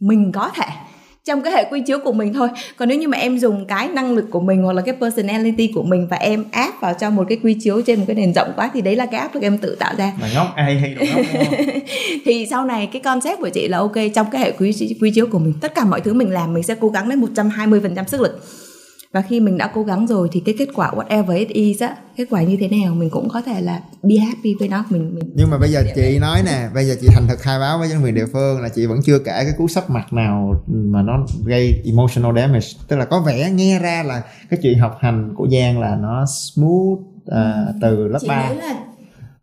mình 0.00 0.32
có 0.32 0.50
thể 0.54 0.66
trong 1.24 1.42
cái 1.42 1.52
hệ 1.52 1.64
quy 1.70 1.82
chiếu 1.86 1.98
của 2.04 2.12
mình 2.12 2.34
thôi. 2.34 2.48
Còn 2.76 2.88
nếu 2.88 2.98
như 2.98 3.08
mà 3.08 3.18
em 3.18 3.38
dùng 3.38 3.66
cái 3.66 3.88
năng 3.88 4.12
lực 4.12 4.24
của 4.30 4.40
mình 4.40 4.62
hoặc 4.62 4.72
là 4.72 4.82
cái 4.82 4.94
personality 5.00 5.72
của 5.74 5.82
mình 5.82 6.06
và 6.10 6.16
em 6.16 6.44
áp 6.52 6.72
vào 6.80 6.94
cho 6.94 7.10
một 7.10 7.24
cái 7.28 7.38
quy 7.42 7.56
chiếu 7.60 7.82
trên 7.82 7.98
một 7.98 8.04
cái 8.08 8.16
nền 8.16 8.34
rộng 8.34 8.52
quá 8.56 8.70
thì 8.74 8.80
đấy 8.80 8.96
là 8.96 9.06
cái 9.06 9.20
áp 9.20 9.34
lực 9.34 9.42
em 9.42 9.58
tự 9.58 9.74
tạo 9.74 9.94
ra. 9.98 10.12
Mà 10.20 10.28
ngốc 10.34 10.46
ai 10.56 10.78
hay 10.78 10.94
đồ 10.94 11.06
ngốc 11.14 11.26
thì 12.24 12.46
sau 12.50 12.64
này 12.64 12.88
cái 12.92 13.02
concept 13.02 13.40
của 13.40 13.48
chị 13.48 13.68
là 13.68 13.78
ok 13.78 13.96
trong 14.14 14.26
cái 14.30 14.40
hệ 14.40 14.52
quy, 14.52 14.96
quy 15.00 15.10
chiếu 15.10 15.26
của 15.26 15.38
mình 15.38 15.54
tất 15.60 15.74
cả 15.74 15.84
mọi 15.84 16.00
thứ 16.00 16.14
mình 16.14 16.30
làm 16.30 16.54
mình 16.54 16.62
sẽ 16.62 16.74
cố 16.80 16.88
gắng 16.88 17.08
đến 17.08 17.20
120% 17.20 18.04
sức 18.04 18.20
lực 18.20 18.40
và 19.12 19.22
khi 19.22 19.40
mình 19.40 19.58
đã 19.58 19.70
cố 19.74 19.82
gắng 19.82 20.06
rồi 20.06 20.28
thì 20.32 20.42
cái 20.46 20.54
kết 20.58 20.68
quả 20.74 20.90
whatever 20.90 21.36
it 21.36 21.48
is 21.48 21.82
á 21.82 21.96
kết 22.16 22.24
quả 22.30 22.42
như 22.42 22.56
thế 22.60 22.68
nào 22.68 22.94
mình 22.94 23.10
cũng 23.10 23.28
có 23.28 23.42
thể 23.42 23.60
là 23.60 23.80
be 24.02 24.16
happy 24.16 24.54
với 24.58 24.68
nó. 24.68 24.84
Mình 24.90 25.14
mình 25.14 25.30
nhưng 25.34 25.50
mà 25.50 25.58
bây 25.58 25.70
giờ 25.70 25.84
chị 25.94 26.18
nói 26.18 26.42
nè 26.44 26.68
bây 26.74 26.84
giờ 26.86 26.94
chị 27.00 27.06
thành 27.14 27.26
thật 27.28 27.38
khai 27.38 27.58
báo 27.58 27.78
với 27.78 27.88
chính 27.88 28.02
quyền 28.04 28.14
địa 28.14 28.26
phương 28.32 28.60
là 28.60 28.68
chị 28.68 28.86
vẫn 28.86 28.98
chưa 29.04 29.18
kể 29.18 29.32
cái 29.32 29.52
cú 29.58 29.68
sắp 29.68 29.90
mặt 29.90 30.12
nào 30.12 30.64
mà 30.66 31.02
nó 31.02 31.26
gây 31.44 31.82
emotional 31.84 32.36
damage. 32.36 32.66
Tức 32.88 32.96
là 32.96 33.04
có 33.04 33.20
vẻ 33.20 33.50
nghe 33.50 33.78
ra 33.78 34.02
là 34.02 34.22
cái 34.50 34.60
chuyện 34.62 34.78
học 34.78 34.98
hành 35.00 35.34
của 35.36 35.48
giang 35.48 35.80
là 35.80 35.96
nó 35.96 36.24
smooth 36.26 36.98
uh, 36.98 37.74
từ 37.82 38.08
lớp 38.08 38.20
ba 38.28 38.50
là 38.50 38.74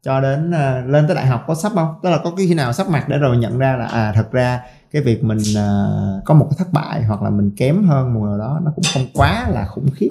cho 0.03 0.21
đến 0.21 0.49
uh, 0.49 0.89
lên 0.89 1.07
tới 1.07 1.15
đại 1.15 1.25
học 1.25 1.43
có 1.47 1.55
sắp 1.55 1.71
không? 1.75 1.93
Tức 2.03 2.09
là 2.09 2.17
có 2.23 2.33
cái 2.37 2.47
khi 2.47 2.53
nào 2.53 2.73
sắp 2.73 2.89
mặt 2.89 3.05
để 3.09 3.17
rồi 3.17 3.37
nhận 3.37 3.57
ra 3.57 3.75
là 3.75 3.85
à 3.85 4.11
thật 4.15 4.31
ra 4.31 4.61
cái 4.91 5.01
việc 5.01 5.23
mình 5.23 5.37
uh, 5.37 6.23
có 6.25 6.33
một 6.33 6.47
cái 6.49 6.55
thất 6.57 6.73
bại 6.73 7.03
hoặc 7.03 7.21
là 7.21 7.29
mình 7.29 7.51
kém 7.57 7.83
hơn 7.83 8.13
một 8.13 8.19
người 8.19 8.39
đó 8.39 8.59
nó 8.65 8.71
cũng 8.75 8.85
không 8.93 9.05
quá 9.13 9.49
là 9.53 9.67
khủng 9.67 9.89
khiếp. 9.95 10.09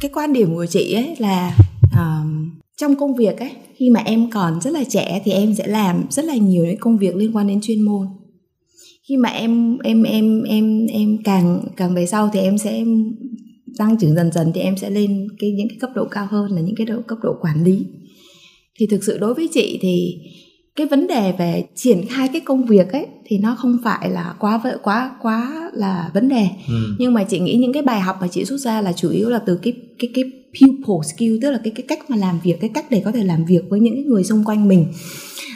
Cái 0.00 0.10
quan 0.14 0.32
điểm 0.32 0.54
của 0.54 0.66
chị 0.66 0.92
ấy 0.92 1.16
là 1.18 1.56
uh, 1.84 2.26
trong 2.80 2.96
công 2.96 3.16
việc 3.16 3.38
ấy 3.38 3.50
khi 3.76 3.90
mà 3.90 4.00
em 4.00 4.30
còn 4.30 4.60
rất 4.60 4.70
là 4.70 4.84
trẻ 4.88 5.22
thì 5.24 5.32
em 5.32 5.54
sẽ 5.54 5.66
làm 5.66 6.04
rất 6.10 6.24
là 6.24 6.34
nhiều 6.34 6.64
những 6.64 6.80
công 6.80 6.98
việc 6.98 7.16
liên 7.16 7.36
quan 7.36 7.46
đến 7.46 7.60
chuyên 7.62 7.82
môn. 7.82 8.06
Khi 9.08 9.16
mà 9.16 9.28
em 9.28 9.78
em 9.78 10.02
em 10.02 10.42
em 10.42 10.86
em 10.86 11.18
càng 11.24 11.64
càng 11.76 11.94
về 11.94 12.06
sau 12.06 12.30
thì 12.32 12.40
em 12.40 12.58
sẽ 12.58 12.84
tăng 13.78 13.98
trưởng 13.98 14.14
dần 14.14 14.32
dần 14.32 14.52
thì 14.54 14.60
em 14.60 14.76
sẽ 14.76 14.90
lên 14.90 15.28
cái 15.38 15.50
những 15.50 15.68
cái 15.68 15.78
cấp 15.80 15.90
độ 15.94 16.04
cao 16.10 16.26
hơn 16.30 16.50
là 16.50 16.60
những 16.60 16.74
cái 16.76 16.86
độ 16.86 17.00
cấp 17.06 17.18
độ 17.22 17.34
quản 17.40 17.64
lý. 17.64 17.86
Thì 18.78 18.86
thực 18.86 19.04
sự 19.04 19.18
đối 19.18 19.34
với 19.34 19.48
chị 19.54 19.78
thì 19.82 20.14
cái 20.80 20.86
vấn 20.86 21.06
đề 21.06 21.32
về 21.38 21.64
triển 21.74 22.06
khai 22.08 22.28
cái 22.28 22.40
công 22.40 22.64
việc 22.64 22.92
ấy 22.92 23.06
thì 23.24 23.38
nó 23.38 23.56
không 23.58 23.78
phải 23.84 24.10
là 24.10 24.34
quá 24.38 24.60
quá 24.82 25.10
quá 25.22 25.70
là 25.72 26.10
vấn 26.14 26.28
đề. 26.28 26.48
Ừ. 26.68 26.94
nhưng 26.98 27.14
mà 27.14 27.24
chị 27.24 27.40
nghĩ 27.40 27.56
những 27.56 27.72
cái 27.72 27.82
bài 27.82 28.00
học 28.00 28.16
mà 28.20 28.28
chị 28.28 28.44
rút 28.44 28.60
ra 28.60 28.80
là 28.80 28.92
chủ 28.92 29.10
yếu 29.10 29.28
là 29.28 29.38
từ 29.38 29.56
cái 29.62 29.72
cái 29.98 30.10
cái 30.14 30.24
pupil 30.60 31.12
skill 31.14 31.38
tức 31.42 31.50
là 31.50 31.60
cái 31.64 31.72
cái 31.76 31.84
cách 31.88 32.10
mà 32.10 32.16
làm 32.16 32.40
việc 32.42 32.60
cái 32.60 32.70
cách 32.74 32.86
để 32.90 33.02
có 33.04 33.12
thể 33.12 33.24
làm 33.24 33.44
việc 33.44 33.60
với 33.70 33.80
những 33.80 34.06
người 34.06 34.24
xung 34.24 34.44
quanh 34.44 34.68
mình. 34.68 34.86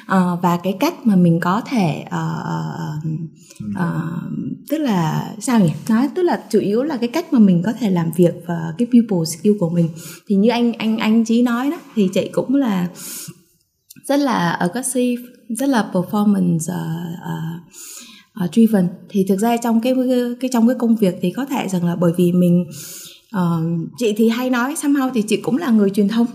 Uh, 0.05 0.43
và 0.43 0.59
cái 0.63 0.77
cách 0.81 1.07
mà 1.07 1.17
mình 1.17 1.41
có 1.41 1.63
thể 1.71 2.05
uh, 2.07 3.11
uh, 3.71 4.59
tức 4.69 4.79
là 4.79 5.35
sao 5.41 5.61
nhỉ? 5.61 5.71
Nói 5.89 6.09
tức 6.15 6.23
là 6.23 6.45
chủ 6.51 6.59
yếu 6.59 6.83
là 6.83 6.97
cái 6.97 7.09
cách 7.09 7.33
mà 7.33 7.39
mình 7.39 7.63
có 7.65 7.73
thể 7.81 7.91
làm 7.91 8.11
việc 8.17 8.35
và 8.47 8.75
cái 8.79 8.87
pupil 8.87 9.25
skill 9.25 9.59
của 9.61 9.71
mình. 9.71 9.89
Thì 10.27 10.37
như 10.37 10.51
anh 10.51 10.73
anh 10.73 10.99
anh 10.99 11.25
chí 11.25 11.43
nói 11.43 11.71
đó 11.71 11.79
thì 11.95 12.09
chị 12.15 12.29
cũng 12.33 12.55
là 12.55 12.89
rất 14.05 14.17
là 14.17 14.51
aggressive 14.51 15.23
rất 15.49 15.69
là 15.69 15.91
performance 15.93 16.57
uh, 16.57 17.19
uh, 17.19 18.45
uh, 18.45 18.53
driven. 18.53 18.89
Thì 19.09 19.25
thực 19.29 19.39
ra 19.39 19.57
trong 19.57 19.81
cái 19.81 19.95
cái 20.41 20.51
trong 20.53 20.69
cái 20.69 20.77
công 20.79 20.97
việc 20.97 21.15
thì 21.21 21.31
có 21.31 21.45
thể 21.45 21.69
rằng 21.69 21.85
là 21.85 21.97
bởi 21.97 22.13
vì 22.17 22.33
mình 22.33 22.67
uh, 23.37 23.89
chị 23.99 24.15
thì 24.17 24.29
hay 24.29 24.51
nói 24.51 24.75
somehow 24.75 25.11
thì 25.15 25.23
chị 25.23 25.37
cũng 25.37 25.57
là 25.57 25.71
người 25.71 25.91
truyền 25.91 26.09
thông 26.09 26.27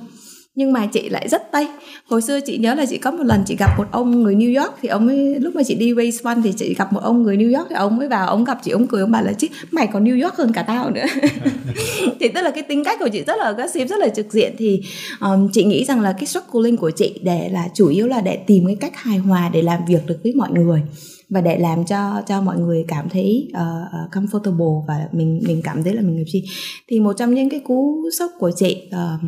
nhưng 0.60 0.74
mà 0.74 0.86
chị 0.86 1.10
lại 1.10 1.30
rất 1.30 1.52
tây 1.52 1.68
hồi 2.06 2.22
xưa 2.22 2.40
chị 2.40 2.58
nhớ 2.58 2.74
là 2.74 2.86
chị 2.86 2.98
có 2.98 3.12
một 3.12 3.24
lần 3.24 3.44
chị 3.46 3.56
gặp 3.56 3.78
một 3.78 3.86
ông 3.92 4.24
người 4.24 4.36
New 4.36 4.62
York 4.62 4.76
thì 4.82 4.90
ông 4.90 5.08
ấy 5.08 5.40
lúc 5.40 5.56
mà 5.56 5.64
chị 5.64 5.76
đi 5.76 5.94
race 5.98 6.18
one 6.24 6.42
thì 6.44 6.54
chị 6.58 6.74
gặp 6.74 6.94
một 6.94 7.00
ông 7.04 7.24
người 7.24 7.38
New 7.38 7.58
York 7.58 7.68
thì 7.70 7.76
ông 7.76 7.98
mới 7.98 8.08
vào 8.08 8.28
ông 8.28 8.44
gặp 8.44 8.60
chị 8.64 8.72
ông 8.72 8.88
cười 8.88 9.02
ông 9.02 9.12
bảo 9.12 9.24
là 9.24 9.34
chứ 9.34 9.48
mày 9.72 9.88
còn 9.88 10.04
New 10.04 10.24
York 10.24 10.36
hơn 10.36 10.54
cả 10.54 10.64
tao 10.64 10.92
nữa. 10.92 11.06
Thì 12.20 12.28
tức 12.28 12.42
là 12.42 12.52
cái 12.52 12.64
tính 12.64 12.84
cách 12.84 13.00
của 13.00 13.10
chị 13.14 13.24
rất 13.24 13.38
là 13.38 13.46
aggressive 13.46 13.88
rất 13.88 14.00
là 14.00 14.08
trực 14.10 14.34
diện. 14.34 14.56
Thì 14.58 14.82
um, 15.22 15.50
chị 15.54 15.64
nghĩ 15.64 15.86
rằng 15.86 16.02
là 16.02 16.14
cái 16.14 16.26
struggling 16.26 16.78
của 16.78 16.92
chị 16.92 17.20
để 17.24 17.50
là 17.52 17.68
chủ 17.74 17.88
yếu 17.88 18.08
là 18.08 18.22
để 18.22 18.36
tìm 18.36 18.66
cái 18.66 18.76
cách 18.76 18.96
hài 18.96 19.18
hòa 19.18 19.50
để 19.54 19.62
làm 19.62 19.80
việc 19.88 20.06
được 20.08 20.20
với 20.24 20.34
mọi 20.34 20.52
người 20.52 20.82
và 21.30 21.42
để 21.42 21.60
làm 21.60 21.86
cho 21.86 22.22
cho 22.28 22.42
mọi 22.42 22.58
người 22.58 22.86
cảm 22.88 23.10
thấy 23.10 23.52
uh, 23.52 24.12
comfortable 24.12 24.86
và 24.88 25.08
mình 25.12 25.42
mình 25.48 25.62
cảm 25.64 25.84
thấy 25.84 25.94
là 25.94 26.02
mình 26.02 26.16
làm 26.16 26.26
gì 26.26 26.44
thì 26.88 27.00
một 27.00 27.14
trong 27.18 27.34
những 27.34 27.50
cái 27.50 27.60
cú 27.60 28.10
sốc 28.20 28.32
của 28.40 28.52
chị 28.56 28.78
uh, 28.88 29.22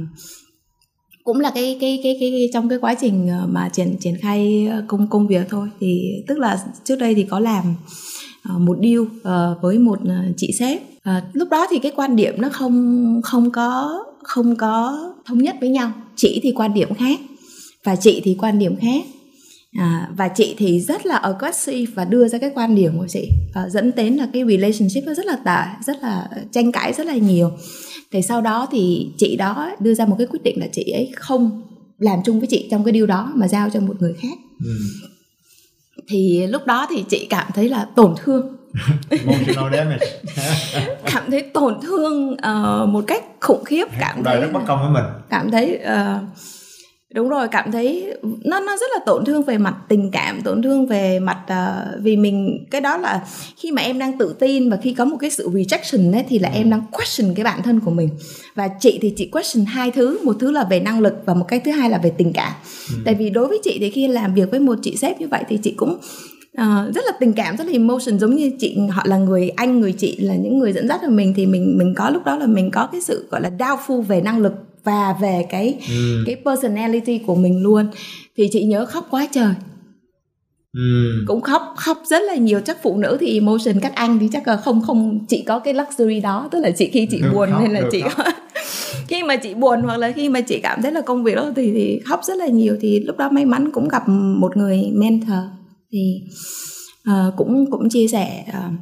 cũng 1.23 1.39
là 1.39 1.51
cái 1.55 1.77
cái 1.81 1.99
cái 2.03 2.17
cái, 2.19 2.31
cái 2.31 2.49
trong 2.53 2.69
cái 2.69 2.79
quá 2.79 2.95
trình 3.01 3.29
ờ, 3.29 3.47
mà 3.47 3.69
triển 3.69 3.95
triển 3.99 4.17
khai 4.21 4.67
ờ, 4.71 4.83
công 4.87 5.07
công 5.07 5.27
việc 5.27 5.47
thôi. 5.49 5.67
Thì 5.79 6.01
tức 6.27 6.39
là 6.39 6.59
trước 6.83 6.95
đây 6.95 7.15
thì 7.15 7.23
có 7.23 7.39
làm 7.39 7.63
ờ, 8.43 8.57
một 8.57 8.77
deal 8.81 9.33
với 9.61 9.79
một 9.79 9.99
chị 10.37 10.51
sếp. 10.59 10.81
Lúc 11.33 11.49
đó 11.49 11.67
thì 11.69 11.79
cái 11.79 11.91
quan 11.95 12.15
điểm 12.15 12.41
nó 12.41 12.49
không 12.49 13.21
không 13.23 13.51
có 13.51 14.03
không 14.23 14.55
có 14.55 14.99
thống 15.25 15.37
nhất 15.37 15.55
với 15.59 15.69
nhau. 15.69 15.91
Chị 16.15 16.39
thì 16.43 16.51
quan 16.51 16.73
điểm 16.73 16.93
khác 16.93 17.19
và 17.83 17.95
chị 17.95 18.21
thì 18.23 18.37
quan 18.39 18.59
điểm 18.59 18.75
khác. 18.75 19.05
À, 19.79 20.09
và 20.17 20.27
chị 20.27 20.55
thì 20.57 20.79
rất 20.79 21.05
là 21.05 21.15
aggressive 21.15 21.91
và 21.95 22.05
đưa 22.05 22.27
ra 22.27 22.37
cái 22.37 22.51
quan 22.55 22.75
điểm 22.75 22.97
của 22.97 23.07
chị. 23.07 23.27
À, 23.53 23.69
dẫn 23.69 23.91
đến 23.95 24.15
là 24.15 24.27
cái 24.33 24.43
relationship 24.49 25.03
nó 25.05 25.13
rất 25.13 25.25
là 25.25 25.35
tệ 25.35 25.83
rất 25.85 26.03
là 26.03 26.29
tranh 26.51 26.71
cãi 26.71 26.93
rất 26.93 27.07
là 27.07 27.15
nhiều 27.15 27.51
thì 28.11 28.21
sau 28.21 28.41
đó 28.41 28.67
thì 28.71 29.11
chị 29.17 29.35
đó 29.35 29.71
đưa 29.79 29.93
ra 29.93 30.05
một 30.05 30.15
cái 30.17 30.27
quyết 30.27 30.43
định 30.43 30.59
là 30.59 30.67
chị 30.71 30.91
ấy 30.91 31.11
không 31.15 31.61
làm 31.99 32.19
chung 32.25 32.39
với 32.39 32.47
chị 32.47 32.67
trong 32.71 32.83
cái 32.83 32.91
điều 32.91 33.05
đó 33.05 33.31
mà 33.35 33.47
giao 33.47 33.69
cho 33.69 33.79
một 33.79 33.95
người 33.99 34.13
khác. 34.21 34.37
Ừ. 34.65 34.71
thì 36.07 36.47
lúc 36.47 36.65
đó 36.65 36.87
thì 36.89 37.03
chị 37.09 37.27
cảm 37.29 37.47
thấy 37.53 37.69
là 37.69 37.87
tổn 37.95 38.13
thương. 38.17 38.57
Cảm 41.13 41.31
thấy 41.31 41.41
tổn 41.41 41.79
thương 41.81 42.31
uh, 42.31 42.89
một 42.89 43.03
cách 43.07 43.23
khủng 43.39 43.63
khiếp 43.63 43.85
cảm 43.99 44.23
thấy 44.23 44.41
rất 44.41 44.47
bất 44.53 44.59
công 44.67 44.79
với 44.81 45.01
mình. 45.01 45.11
cảm 45.29 45.51
thấy 45.51 45.79
uh, 45.83 46.21
đúng 47.13 47.29
rồi 47.29 47.47
cảm 47.47 47.71
thấy 47.71 48.13
nó 48.43 48.59
nó 48.59 48.77
rất 48.77 48.85
là 48.93 48.99
tổn 49.05 49.25
thương 49.25 49.43
về 49.43 49.57
mặt 49.57 49.75
tình 49.87 50.11
cảm 50.11 50.41
tổn 50.41 50.61
thương 50.61 50.87
về 50.87 51.19
mặt 51.19 51.39
uh, 51.43 52.03
vì 52.03 52.17
mình 52.17 52.65
cái 52.71 52.81
đó 52.81 52.97
là 52.97 53.27
khi 53.57 53.71
mà 53.71 53.81
em 53.81 53.99
đang 53.99 54.17
tự 54.17 54.35
tin 54.39 54.69
và 54.69 54.77
khi 54.77 54.93
có 54.93 55.05
một 55.05 55.17
cái 55.19 55.29
sự 55.29 55.49
rejection 55.49 56.13
ấy 56.13 56.25
thì 56.29 56.39
là 56.39 56.49
em 56.49 56.69
đang 56.69 56.81
question 56.91 57.35
cái 57.35 57.43
bản 57.43 57.61
thân 57.63 57.79
của 57.79 57.91
mình. 57.91 58.09
Và 58.55 58.69
chị 58.79 58.99
thì 59.01 59.13
chị 59.17 59.29
question 59.31 59.65
hai 59.65 59.91
thứ 59.91 60.19
một 60.23 60.35
thứ 60.39 60.51
là 60.51 60.63
về 60.69 60.79
năng 60.79 60.99
lực 60.99 61.13
và 61.25 61.33
một 61.33 61.45
cái 61.47 61.59
thứ 61.59 61.71
hai 61.71 61.89
là 61.89 61.97
về 61.97 62.11
tình 62.17 62.33
cảm. 62.33 62.51
Ừ. 62.89 63.01
tại 63.05 63.15
vì 63.15 63.29
đối 63.29 63.47
với 63.47 63.59
chị 63.63 63.77
thì 63.79 63.89
khi 63.89 64.07
làm 64.07 64.33
việc 64.33 64.51
với 64.51 64.59
một 64.59 64.79
chị 64.81 64.95
sếp 64.95 65.21
như 65.21 65.27
vậy 65.27 65.43
thì 65.49 65.57
chị 65.57 65.73
cũng 65.77 65.97
Uh, 66.57 66.95
rất 66.95 67.05
là 67.05 67.11
tình 67.19 67.33
cảm 67.33 67.57
rất 67.57 67.67
là 67.67 67.73
emotion. 67.73 68.19
Giống 68.19 68.35
như 68.35 68.51
chị 68.59 68.77
họ 68.89 69.03
là 69.05 69.17
người 69.17 69.49
anh 69.49 69.79
người 69.79 69.91
chị 69.91 70.17
là 70.19 70.35
những 70.35 70.59
người 70.59 70.73
dẫn 70.73 70.87
dắt 70.87 70.99
cho 71.01 71.09
mình 71.09 71.33
thì 71.35 71.45
mình 71.45 71.77
mình 71.77 71.93
có 71.97 72.09
lúc 72.09 72.25
đó 72.25 72.35
là 72.35 72.45
mình 72.45 72.71
có 72.71 72.87
cái 72.91 73.01
sự 73.01 73.27
gọi 73.31 73.41
là 73.41 73.51
doubtful 73.59 74.01
về 74.01 74.21
năng 74.21 74.39
lực 74.39 74.53
và 74.83 75.15
về 75.21 75.45
cái 75.49 75.79
ừ. 75.89 76.23
cái 76.25 76.35
personality 76.45 77.17
của 77.17 77.35
mình 77.35 77.63
luôn. 77.63 77.87
Thì 78.37 78.49
chị 78.51 78.63
nhớ 78.63 78.85
khóc 78.85 79.07
quá 79.09 79.27
trời. 79.31 79.53
Ừ. 80.73 81.23
cũng 81.27 81.41
khóc 81.41 81.61
khóc 81.77 82.01
rất 82.05 82.23
là 82.23 82.35
nhiều. 82.35 82.59
Chắc 82.65 82.83
phụ 82.83 82.97
nữ 82.97 83.17
thì 83.19 83.33
emotion 83.33 83.79
các 83.81 83.95
anh 83.95 84.19
thì 84.19 84.29
chắc 84.31 84.47
là 84.47 84.57
không 84.57 84.81
không 84.81 85.25
chị 85.29 85.43
có 85.47 85.59
cái 85.59 85.73
luxury 85.73 86.19
đó. 86.19 86.49
Tức 86.51 86.59
là 86.59 86.71
chị 86.71 86.89
khi 86.89 87.07
chị 87.11 87.21
được 87.21 87.31
buồn 87.33 87.49
khóc, 87.51 87.61
nên 87.61 87.71
là 87.71 87.81
chị 87.91 88.01
có 88.01 88.23
khi 89.07 89.23
mà 89.23 89.35
chị 89.35 89.53
buồn 89.53 89.81
hoặc 89.81 89.97
là 89.97 90.11
khi 90.11 90.29
mà 90.29 90.41
chị 90.41 90.59
cảm 90.63 90.81
thấy 90.81 90.91
là 90.91 91.01
công 91.01 91.23
việc 91.23 91.35
đó 91.35 91.51
thì 91.55 91.71
thì 91.71 91.99
khóc 92.05 92.21
rất 92.23 92.37
là 92.37 92.47
nhiều. 92.47 92.77
Thì 92.81 92.99
lúc 92.99 93.17
đó 93.17 93.29
may 93.29 93.45
mắn 93.45 93.71
cũng 93.71 93.87
gặp 93.87 94.09
một 94.09 94.57
người 94.57 94.91
mentor. 94.93 95.39
Thì 95.91 96.21
uh, 97.09 97.33
cũng 97.37 97.71
cũng 97.71 97.89
chia 97.89 98.07
sẻ 98.07 98.45
uh, 98.49 98.73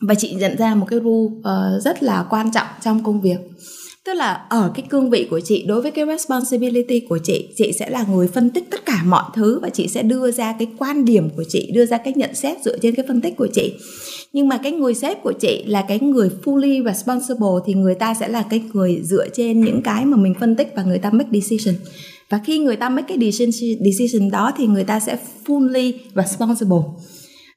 và 0.00 0.14
chị 0.14 0.34
nhận 0.34 0.56
ra 0.58 0.74
một 0.74 0.86
cái 0.90 1.00
rule 1.00 1.34
uh, 1.38 1.82
rất 1.82 2.02
là 2.02 2.26
quan 2.30 2.52
trọng 2.52 2.66
trong 2.84 3.04
công 3.04 3.20
việc 3.20 3.38
tức 4.06 4.14
là 4.14 4.46
ở 4.48 4.72
cái 4.74 4.86
cương 4.88 5.10
vị 5.10 5.26
của 5.30 5.40
chị 5.40 5.64
đối 5.68 5.82
với 5.82 5.90
cái 5.90 6.06
responsibility 6.06 7.00
của 7.00 7.18
chị 7.24 7.48
chị 7.56 7.72
sẽ 7.72 7.90
là 7.90 8.04
người 8.10 8.28
phân 8.28 8.50
tích 8.50 8.70
tất 8.70 8.86
cả 8.86 9.02
mọi 9.04 9.24
thứ 9.34 9.58
và 9.62 9.68
chị 9.68 9.88
sẽ 9.88 10.02
đưa 10.02 10.30
ra 10.30 10.54
cái 10.58 10.68
quan 10.78 11.04
điểm 11.04 11.30
của 11.36 11.44
chị 11.48 11.70
đưa 11.74 11.86
ra 11.86 11.98
cái 11.98 12.12
nhận 12.16 12.34
xét 12.34 12.56
dựa 12.64 12.78
trên 12.78 12.94
cái 12.94 13.04
phân 13.08 13.20
tích 13.20 13.36
của 13.36 13.48
chị. 13.54 13.74
Nhưng 14.32 14.48
mà 14.48 14.58
cái 14.62 14.72
người 14.72 14.94
sếp 14.94 15.22
của 15.22 15.32
chị 15.32 15.64
là 15.66 15.84
cái 15.88 16.00
người 16.00 16.30
fully 16.44 16.84
responsible 16.84 17.48
thì 17.66 17.74
người 17.74 17.94
ta 17.94 18.14
sẽ 18.14 18.28
là 18.28 18.42
cái 18.50 18.62
người 18.72 19.00
dựa 19.04 19.28
trên 19.28 19.60
những 19.60 19.82
cái 19.82 20.04
mà 20.04 20.16
mình 20.16 20.34
phân 20.40 20.56
tích 20.56 20.72
và 20.76 20.82
người 20.82 20.98
ta 20.98 21.10
make 21.10 21.40
decision. 21.40 21.74
Và 22.30 22.40
khi 22.44 22.58
người 22.58 22.76
ta 22.76 22.88
make 22.88 23.16
cái 23.16 23.30
decision, 23.30 23.84
decision 23.84 24.30
đó 24.30 24.52
thì 24.56 24.66
người 24.66 24.84
ta 24.84 25.00
sẽ 25.00 25.18
fully 25.46 25.92
responsible. 26.14 26.82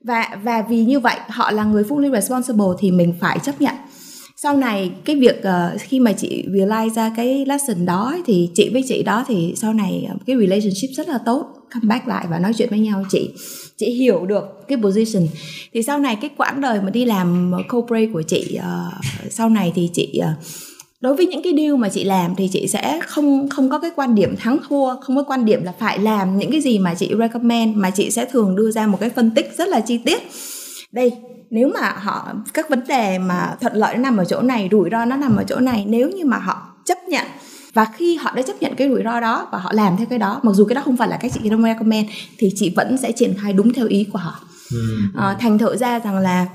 Và 0.03 0.37
và 0.43 0.65
vì 0.69 0.85
như 0.85 0.99
vậy 0.99 1.15
họ 1.27 1.51
là 1.51 1.63
người 1.63 1.83
fully 1.83 2.11
responsible 2.11 2.67
thì 2.79 2.91
mình 2.91 3.13
phải 3.19 3.39
chấp 3.43 3.61
nhận 3.61 3.75
sau 4.41 4.57
này 4.57 4.91
cái 5.05 5.15
việc 5.15 5.39
uh, 5.39 5.81
khi 5.81 5.99
mà 5.99 6.11
chị 6.11 6.43
realize 6.47 6.89
ra 6.89 7.11
cái 7.15 7.45
lesson 7.45 7.85
đó 7.85 8.17
thì 8.25 8.49
chị 8.55 8.69
với 8.73 8.83
chị 8.87 9.03
đó 9.03 9.25
thì 9.27 9.53
sau 9.55 9.73
này 9.73 10.05
ờ, 10.09 10.15
cái 10.25 10.35
relationship 10.39 10.89
rất 10.95 11.07
là 11.07 11.17
tốt 11.25 11.45
come 11.73 11.87
back 11.87 12.07
lại 12.07 12.25
và 12.29 12.39
nói 12.39 12.53
chuyện 12.57 12.69
với 12.69 12.79
nhau. 12.79 13.03
Chị 13.09 13.29
chị 13.77 13.89
hiểu 13.91 14.25
được 14.25 14.67
cái 14.67 14.77
position. 14.77 15.27
Thì 15.73 15.83
sau 15.83 15.99
này 15.99 16.17
cái 16.21 16.29
quãng 16.37 16.61
đời 16.61 16.81
mà 16.81 16.89
đi 16.89 17.05
làm 17.05 17.51
ờ, 17.51 17.63
corporate 17.69 18.07
của 18.13 18.21
chị 18.21 18.57
uh, 18.57 19.05
sau 19.29 19.49
này 19.49 19.71
thì 19.75 19.89
chị 19.93 20.19
uh, 20.19 20.45
đối 21.01 21.15
với 21.15 21.25
những 21.25 21.43
cái 21.43 21.53
deal 21.57 21.75
mà 21.75 21.89
chị 21.89 22.03
làm 22.03 22.35
thì 22.35 22.47
chị 22.47 22.67
sẽ 22.67 22.99
không 23.07 23.49
không 23.49 23.69
có 23.69 23.79
cái 23.79 23.91
quan 23.95 24.15
điểm 24.15 24.35
thắng 24.35 24.57
thua 24.69 24.95
không 25.01 25.15
có 25.15 25.23
quan 25.23 25.45
điểm 25.45 25.63
là 25.63 25.73
phải 25.79 25.99
làm 25.99 26.37
những 26.37 26.51
cái 26.51 26.61
gì 26.61 26.79
mà 26.79 26.95
chị 26.95 27.11
recommend 27.19 27.77
mà 27.77 27.89
chị 27.89 28.11
sẽ 28.11 28.25
thường 28.25 28.55
đưa 28.55 28.71
ra 28.71 28.87
một 28.87 28.97
cái 28.99 29.09
phân 29.09 29.31
tích 29.31 29.53
rất 29.57 29.67
là 29.67 29.79
chi 29.79 29.97
tiết. 30.05 30.21
Đây 30.91 31.11
nếu 31.51 31.71
mà 31.73 31.93
họ 31.97 32.27
các 32.53 32.69
vấn 32.69 32.87
đề 32.87 33.19
mà 33.19 33.55
thuận 33.61 33.73
lợi 33.73 33.95
nó 33.95 34.01
nằm 34.01 34.17
ở 34.17 34.25
chỗ 34.25 34.41
này 34.41 34.69
rủi 34.71 34.89
ro 34.91 35.05
nó 35.05 35.15
nằm 35.15 35.35
ở 35.35 35.43
chỗ 35.43 35.59
này 35.59 35.85
nếu 35.87 36.09
như 36.09 36.25
mà 36.25 36.37
họ 36.37 36.73
chấp 36.85 36.97
nhận 37.07 37.25
và 37.73 37.85
khi 37.85 38.15
họ 38.15 38.31
đã 38.35 38.41
chấp 38.41 38.53
nhận 38.61 38.75
cái 38.75 38.89
rủi 38.89 39.03
ro 39.03 39.19
đó 39.19 39.47
và 39.51 39.57
họ 39.57 39.71
làm 39.73 39.97
theo 39.97 40.05
cái 40.09 40.19
đó 40.19 40.39
mặc 40.43 40.51
dù 40.55 40.65
cái 40.65 40.75
đó 40.75 40.81
không 40.85 40.97
phải 40.97 41.07
là 41.07 41.17
cách 41.17 41.31
chị 41.33 41.49
recommend 41.49 42.09
thì 42.37 42.51
chị 42.55 42.73
vẫn 42.75 42.97
sẽ 42.97 43.11
triển 43.11 43.33
khai 43.41 43.53
đúng 43.53 43.73
theo 43.73 43.87
ý 43.87 44.07
của 44.13 44.19
họ. 44.19 44.39
À, 45.15 45.35
thành 45.39 45.57
thử 45.57 45.77
ra 45.77 45.99
rằng 45.99 46.17
là 46.17 46.47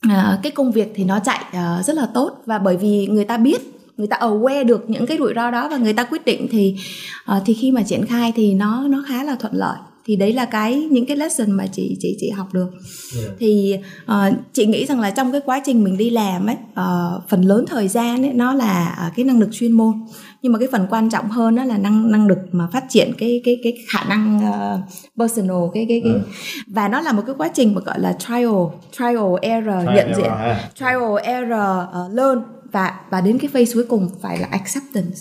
à, 0.00 0.38
cái 0.42 0.52
công 0.52 0.72
việc 0.72 0.92
thì 0.94 1.04
nó 1.04 1.18
chạy 1.24 1.44
à, 1.52 1.82
rất 1.82 1.96
là 1.96 2.08
tốt 2.14 2.42
và 2.46 2.58
bởi 2.58 2.76
vì 2.76 3.06
người 3.06 3.24
ta 3.24 3.36
biết 3.36 3.60
người 3.96 4.06
ta 4.06 4.16
aware 4.16 4.64
được 4.64 4.90
những 4.90 5.06
cái 5.06 5.18
rủi 5.18 5.32
ro 5.34 5.50
đó 5.50 5.68
và 5.68 5.76
người 5.76 5.92
ta 5.92 6.04
quyết 6.04 6.24
định 6.24 6.48
thì 6.50 6.76
uh, 7.36 7.42
thì 7.46 7.54
khi 7.54 7.70
mà 7.70 7.82
triển 7.82 8.06
khai 8.06 8.32
thì 8.36 8.54
nó 8.54 8.88
nó 8.88 9.04
khá 9.08 9.24
là 9.24 9.34
thuận 9.34 9.54
lợi 9.54 9.78
thì 10.06 10.16
đấy 10.16 10.32
là 10.32 10.44
cái 10.44 10.88
những 10.90 11.06
cái 11.06 11.16
lesson 11.16 11.50
mà 11.50 11.66
chị 11.66 11.96
chị 12.00 12.16
chị 12.20 12.30
học 12.30 12.54
được. 12.54 12.70
Yeah. 13.16 13.32
thì 13.38 13.76
uh, 14.04 14.34
chị 14.52 14.66
nghĩ 14.66 14.86
rằng 14.86 15.00
là 15.00 15.10
trong 15.10 15.32
cái 15.32 15.40
quá 15.44 15.62
trình 15.64 15.84
mình 15.84 15.96
đi 15.96 16.10
làm 16.10 16.46
ấy 16.46 16.56
uh, 16.72 17.28
phần 17.28 17.42
lớn 17.42 17.64
thời 17.68 17.88
gian 17.88 18.22
ấy 18.22 18.32
nó 18.32 18.54
là 18.54 19.06
uh, 19.06 19.16
cái 19.16 19.24
năng 19.24 19.40
lực 19.40 19.48
chuyên 19.52 19.72
môn. 19.72 19.92
Nhưng 20.42 20.52
mà 20.52 20.58
cái 20.58 20.68
phần 20.72 20.86
quan 20.90 21.10
trọng 21.10 21.28
hơn 21.28 21.56
đó 21.56 21.64
là 21.64 21.78
năng 21.78 22.10
năng 22.10 22.26
lực 22.26 22.38
mà 22.52 22.68
phát 22.72 22.84
triển 22.88 23.12
cái 23.18 23.40
cái 23.44 23.60
cái 23.62 23.78
khả 23.88 24.04
năng 24.04 24.36
uh, 24.36 24.80
personal 25.18 25.56
cái 25.74 25.86
cái 25.88 26.00
cái 26.04 26.12
ừ. 26.12 26.20
và 26.66 26.88
nó 26.88 27.00
là 27.00 27.12
một 27.12 27.22
cái 27.26 27.34
quá 27.38 27.50
trình 27.54 27.74
mà 27.74 27.80
gọi 27.80 28.00
là 28.00 28.12
trial 28.12 28.48
trial 28.92 29.34
error 29.42 29.84
trial 29.86 29.96
nhận 29.96 30.14
diện. 30.16 30.30
trial 30.74 31.18
error 31.22 31.88
uh, 32.06 32.14
learn 32.14 32.42
và 32.72 33.00
và 33.10 33.20
đến 33.20 33.38
cái 33.38 33.50
phase 33.52 33.74
cuối 33.74 33.84
cùng 33.88 34.08
phải 34.22 34.38
là 34.38 34.48
acceptance. 34.50 35.18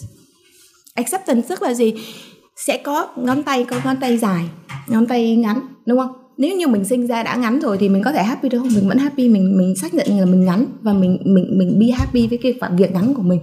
Acceptance 0.96 1.48
tức 1.50 1.62
là 1.62 1.74
gì? 1.74 1.94
Sẽ 2.56 2.78
có 2.78 3.08
ngón 3.16 3.44
tay 3.44 3.66
có 3.70 3.78
ngón 3.84 3.98
tay 3.98 4.18
dài 4.18 4.44
ngón 4.90 5.06
tay 5.06 5.36
ngắn 5.36 5.60
đúng 5.86 6.00
không? 6.00 6.12
Nếu 6.38 6.56
như 6.56 6.68
mình 6.68 6.86
sinh 6.86 7.08
ra 7.08 7.24
đã 7.24 7.36
ngắn 7.36 7.60
rồi 7.60 7.78
thì 7.78 7.90
mình 7.90 8.04
có 8.04 8.12
thể 8.12 8.24
happy 8.24 8.50
được 8.50 8.60
không? 8.60 8.70
Mình 8.76 8.88
vẫn 8.88 8.98
happy 8.98 9.30
mình 9.30 9.58
mình 9.58 9.76
xác 9.76 9.94
nhận 9.94 10.20
là 10.20 10.26
mình 10.26 10.46
ngắn 10.46 10.66
và 10.82 10.94
mình 10.94 11.18
mình 11.24 11.58
mình 11.58 11.80
be 11.80 11.86
happy 11.98 12.28
với 12.28 12.38
cái 12.38 12.54
phạm 12.62 12.76
việc 12.76 12.94
ngắn 12.94 13.14
của 13.14 13.22
mình. 13.22 13.40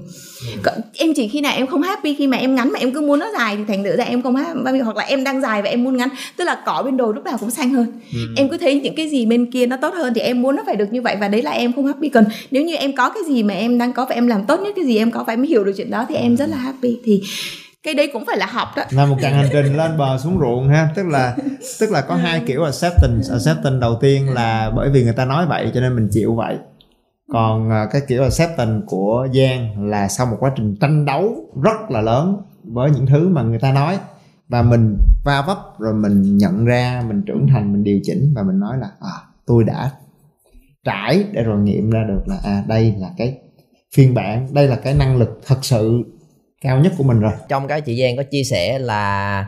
Ừ. 0.64 0.70
em 0.94 1.14
chỉ 1.14 1.28
khi 1.28 1.40
nào 1.40 1.52
em 1.56 1.66
không 1.66 1.82
happy 1.82 2.14
khi 2.14 2.26
mà 2.26 2.37
em 2.37 2.54
ngắn 2.54 2.72
mà 2.72 2.78
em 2.78 2.92
cứ 2.92 3.00
muốn 3.00 3.18
nó 3.18 3.30
dài 3.38 3.56
thì 3.56 3.62
thành 3.68 3.85
thử 3.85 3.96
ra 3.96 4.04
em 4.04 4.22
không 4.22 4.37
happy 4.37 4.78
hoặc 4.78 4.96
là 4.96 5.04
em 5.04 5.24
đang 5.24 5.40
dài 5.40 5.62
và 5.62 5.68
em 5.68 5.85
muốn 5.85 5.96
ngắn. 5.96 6.09
Tức 6.37 6.44
là 6.44 6.62
cỏ 6.66 6.82
bên 6.85 6.96
đồ 6.96 7.12
lúc 7.12 7.24
nào 7.24 7.37
cũng 7.40 7.50
xanh 7.50 7.70
hơn. 7.70 7.87
Ừ. 8.12 8.18
em 8.37 8.48
cứ 8.48 8.56
thấy 8.59 8.80
những 8.80 8.94
cái 8.94 9.09
gì 9.09 9.26
bên 9.26 9.50
kia 9.50 9.66
nó 9.66 9.76
tốt 9.76 9.94
hơn 9.94 10.12
thì 10.14 10.20
em 10.20 10.42
muốn 10.42 10.56
nó 10.56 10.62
phải 10.66 10.76
được 10.76 10.92
như 10.92 11.02
vậy 11.02 11.16
và 11.20 11.28
đấy 11.28 11.42
là 11.42 11.50
em 11.50 11.72
không 11.72 11.87
happy. 11.87 12.09
Còn 12.09 12.24
nếu 12.50 12.64
như 12.64 12.74
em 12.74 12.96
có 12.96 13.11
cái 13.11 13.22
gì 13.26 13.42
mà 13.42 13.54
em 13.54 13.78
đang 13.78 13.92
có 13.92 14.06
và 14.09 14.14
em 14.14 14.26
làm 14.26 14.44
tốt 14.44 14.61
nhất 14.61 14.72
cái 14.76 14.85
gì 14.85 14.96
em 14.96 15.11
có 15.11 15.24
phải 15.24 15.37
mới 15.37 15.46
hiểu 15.46 15.64
được 15.64 15.72
chuyện 15.76 15.90
đó 15.90 16.06
thì 16.09 16.14
em 16.14 16.37
rất 16.37 16.48
là 16.48 16.56
happy. 16.56 16.96
Thì 17.04 17.22
cái 17.87 17.94
đấy 17.94 18.11
cũng 18.12 18.25
phải 18.27 18.37
là 18.37 18.46
học 18.46 18.68
đó. 18.77 18.85
Là 18.90 19.07
một 19.07 19.16
chặng 19.22 19.35
hành 19.35 19.49
trình 19.53 19.77
lên 19.77 19.99
bờ 19.99 20.18
xuống 20.18 20.38
ruộng 20.40 20.68
ha. 20.68 20.88
Tức 20.94 21.07
là 21.07 21.37
tức 21.81 21.90
là 21.90 22.01
có 22.01 22.14
hai 22.14 22.42
kiểu 22.46 22.64
acceptance. 22.64 23.29
Acceptance 23.31 23.81
đầu 23.81 23.99
tiên 24.01 24.35
là 24.35 24.70
bởi 24.77 24.90
vì 24.90 25.05
người 25.05 25.12
ta 25.12 25.25
nói 25.25 25.46
vậy 25.46 25.70
cho 25.75 25.81
nên 25.81 25.96
mình 25.96 26.09
chịu 26.11 26.35
vậy. 26.35 26.57
Còn 27.33 27.70
à, 27.70 27.87
cái 27.92 28.03
kiểu 28.09 28.22
acceptance 28.22 28.87
của 28.87 29.29
Giang 29.35 29.90
là 29.90 30.09
sau 30.09 30.27
một 30.27 30.37
quá 30.40 30.53
trình 30.57 30.77
tranh 30.81 31.05
đấu 31.05 31.35
rất 31.62 31.90
là 31.90 32.01
lớn 32.01 32.37
với 32.64 32.90
những 32.90 33.07
thứ 33.07 33.29
mà 33.29 33.42
người 33.42 33.59
ta 33.59 33.72
nói. 33.72 33.99
Và 34.49 34.62
mình 34.62 34.99
va 35.25 35.42
vấp 35.46 35.59
rồi 35.79 35.94
mình 35.94 36.37
nhận 36.37 36.64
ra 36.64 37.03
mình 37.09 37.22
trưởng 37.27 37.46
thành 37.49 37.72
mình 37.72 37.85
điều 37.85 38.01
chỉnh 38.03 38.33
và 38.37 38.42
mình 38.42 38.61
nói 38.61 38.79
là 38.81 38.90
à 39.01 39.16
tôi 39.46 39.64
đã 39.64 39.90
trải 40.85 41.25
để 41.33 41.42
rồi 41.42 41.61
nghiệm 41.61 41.90
ra 41.90 42.05
được 42.09 42.22
là 42.27 42.38
à 42.44 42.62
đây 42.68 42.94
là 42.99 43.11
cái 43.16 43.38
phiên 43.94 44.14
bản 44.14 44.49
đây 44.55 44.68
là 44.68 44.77
cái 44.77 44.94
năng 44.94 45.16
lực 45.16 45.40
thật 45.46 45.59
sự 45.62 46.05
cao 46.66 46.81
nhất 46.81 46.92
của 46.98 47.05
mình 47.05 47.20
rồi. 47.20 47.33
Trong 47.48 47.68
cái 47.68 47.81
chị 47.81 48.02
Giang 48.02 48.16
có 48.16 48.22
chia 48.22 48.44
sẻ 48.44 48.79
là 48.79 49.46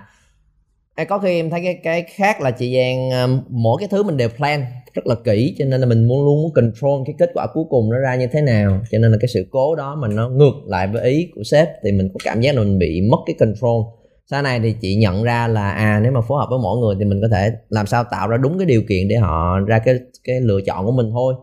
à, 0.95 1.05
có 1.05 1.19
khi 1.19 1.37
em 1.37 1.51
thấy 1.51 1.61
cái 1.65 1.75
cái 1.83 2.03
khác 2.03 2.41
là 2.41 2.51
chị 2.51 2.77
Giang 2.77 3.11
um, 3.11 3.41
mỗi 3.49 3.77
cái 3.81 3.89
thứ 3.89 4.03
mình 4.03 4.17
đều 4.17 4.29
plan 4.29 4.65
rất 4.95 5.07
là 5.07 5.15
kỹ 5.25 5.55
cho 5.59 5.65
nên 5.65 5.81
là 5.81 5.87
mình 5.87 6.09
muốn 6.09 6.25
luôn 6.25 6.43
muốn 6.43 6.53
control 6.55 7.03
cái 7.07 7.15
kết 7.19 7.31
quả 7.35 7.47
cuối 7.55 7.65
cùng 7.71 7.91
nó 7.91 7.99
ra 7.99 8.15
như 8.15 8.27
thế 8.33 8.41
nào. 8.41 8.81
Cho 8.91 8.99
nên 8.99 9.13
là 9.13 9.19
cái 9.21 9.29
sự 9.29 9.47
cố 9.51 9.75
đó 9.75 9.95
mà 9.95 10.09
nó 10.09 10.29
ngược 10.29 10.55
lại 10.67 10.87
với 10.87 11.03
ý 11.03 11.29
của 11.35 11.43
sếp 11.45 11.69
thì 11.83 11.93
mình 11.93 12.09
có 12.15 12.19
cảm 12.25 12.41
giác 12.41 12.55
là 12.55 12.63
mình 12.63 12.79
bị 12.79 13.01
mất 13.11 13.19
cái 13.27 13.35
control. 13.39 13.83
Sau 14.31 14.43
này 14.43 14.61
thì 14.61 14.75
chị 14.81 14.97
nhận 14.97 15.23
ra 15.23 15.49
là 15.49 15.71
à 15.71 16.01
nếu 16.03 16.13
mà 16.13 16.21
phối 16.21 16.41
hợp 16.41 16.47
với 16.51 16.59
mỗi 16.63 16.79
người 16.79 16.95
thì 16.99 17.05
mình 17.05 17.21
có 17.23 17.29
thể 17.33 17.51
làm 17.69 17.87
sao 17.87 18.05
tạo 18.05 18.29
ra 18.29 18.37
đúng 18.37 18.59
cái 18.59 18.67
điều 18.67 18.83
kiện 18.89 19.09
để 19.09 19.17
họ 19.17 19.59
ra 19.67 19.79
cái 19.79 19.99
cái 20.25 20.41
lựa 20.41 20.61
chọn 20.67 20.87
của 20.87 20.93
mình 20.93 21.11
thôi. 21.13 21.35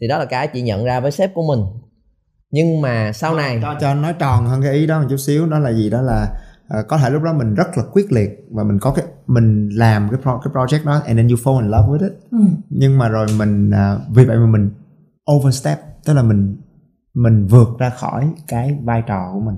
Thì 0.00 0.08
đó 0.08 0.18
là 0.18 0.24
cái 0.24 0.46
chị 0.46 0.62
nhận 0.62 0.84
ra 0.84 1.00
với 1.00 1.10
sếp 1.10 1.34
của 1.34 1.42
mình 1.42 1.60
nhưng 2.50 2.80
mà 2.80 3.12
sau 3.12 3.34
này 3.34 3.58
cho 3.62 3.74
cho 3.80 3.94
nói 3.94 4.14
tròn 4.18 4.46
hơn 4.46 4.62
cái 4.62 4.72
ý 4.72 4.86
đó 4.86 5.00
một 5.00 5.06
chút 5.10 5.16
xíu 5.16 5.46
đó 5.46 5.58
là 5.58 5.72
gì? 5.72 5.90
Đó 5.90 6.02
là 6.02 6.32
uh, 6.78 6.88
có 6.88 6.98
thể 6.98 7.10
lúc 7.10 7.22
đó 7.22 7.32
mình 7.32 7.54
rất 7.54 7.68
là 7.76 7.84
quyết 7.92 8.12
liệt 8.12 8.30
và 8.50 8.64
mình 8.64 8.78
có 8.78 8.90
cái 8.90 9.04
mình 9.26 9.68
làm 9.68 10.08
cái 10.10 10.20
pro, 10.22 10.40
cái 10.44 10.52
project 10.52 10.84
đó 10.84 11.02
and 11.06 11.16
then 11.16 11.28
you 11.28 11.36
fall 11.36 11.60
in 11.60 11.70
love 11.70 11.88
with 11.88 12.08
it. 12.08 12.12
Ừ. 12.30 12.38
nhưng 12.70 12.98
mà 12.98 13.08
rồi 13.08 13.26
mình 13.38 13.70
uh, 13.70 14.16
vì 14.16 14.24
vậy 14.24 14.36
mà 14.36 14.46
mình 14.46 14.70
overstep 15.32 15.78
tức 16.04 16.14
là 16.14 16.22
mình 16.22 16.56
mình 17.14 17.46
vượt 17.46 17.68
ra 17.78 17.90
khỏi 17.90 18.28
cái 18.48 18.78
vai 18.84 19.02
trò 19.06 19.30
của 19.32 19.40
mình. 19.40 19.56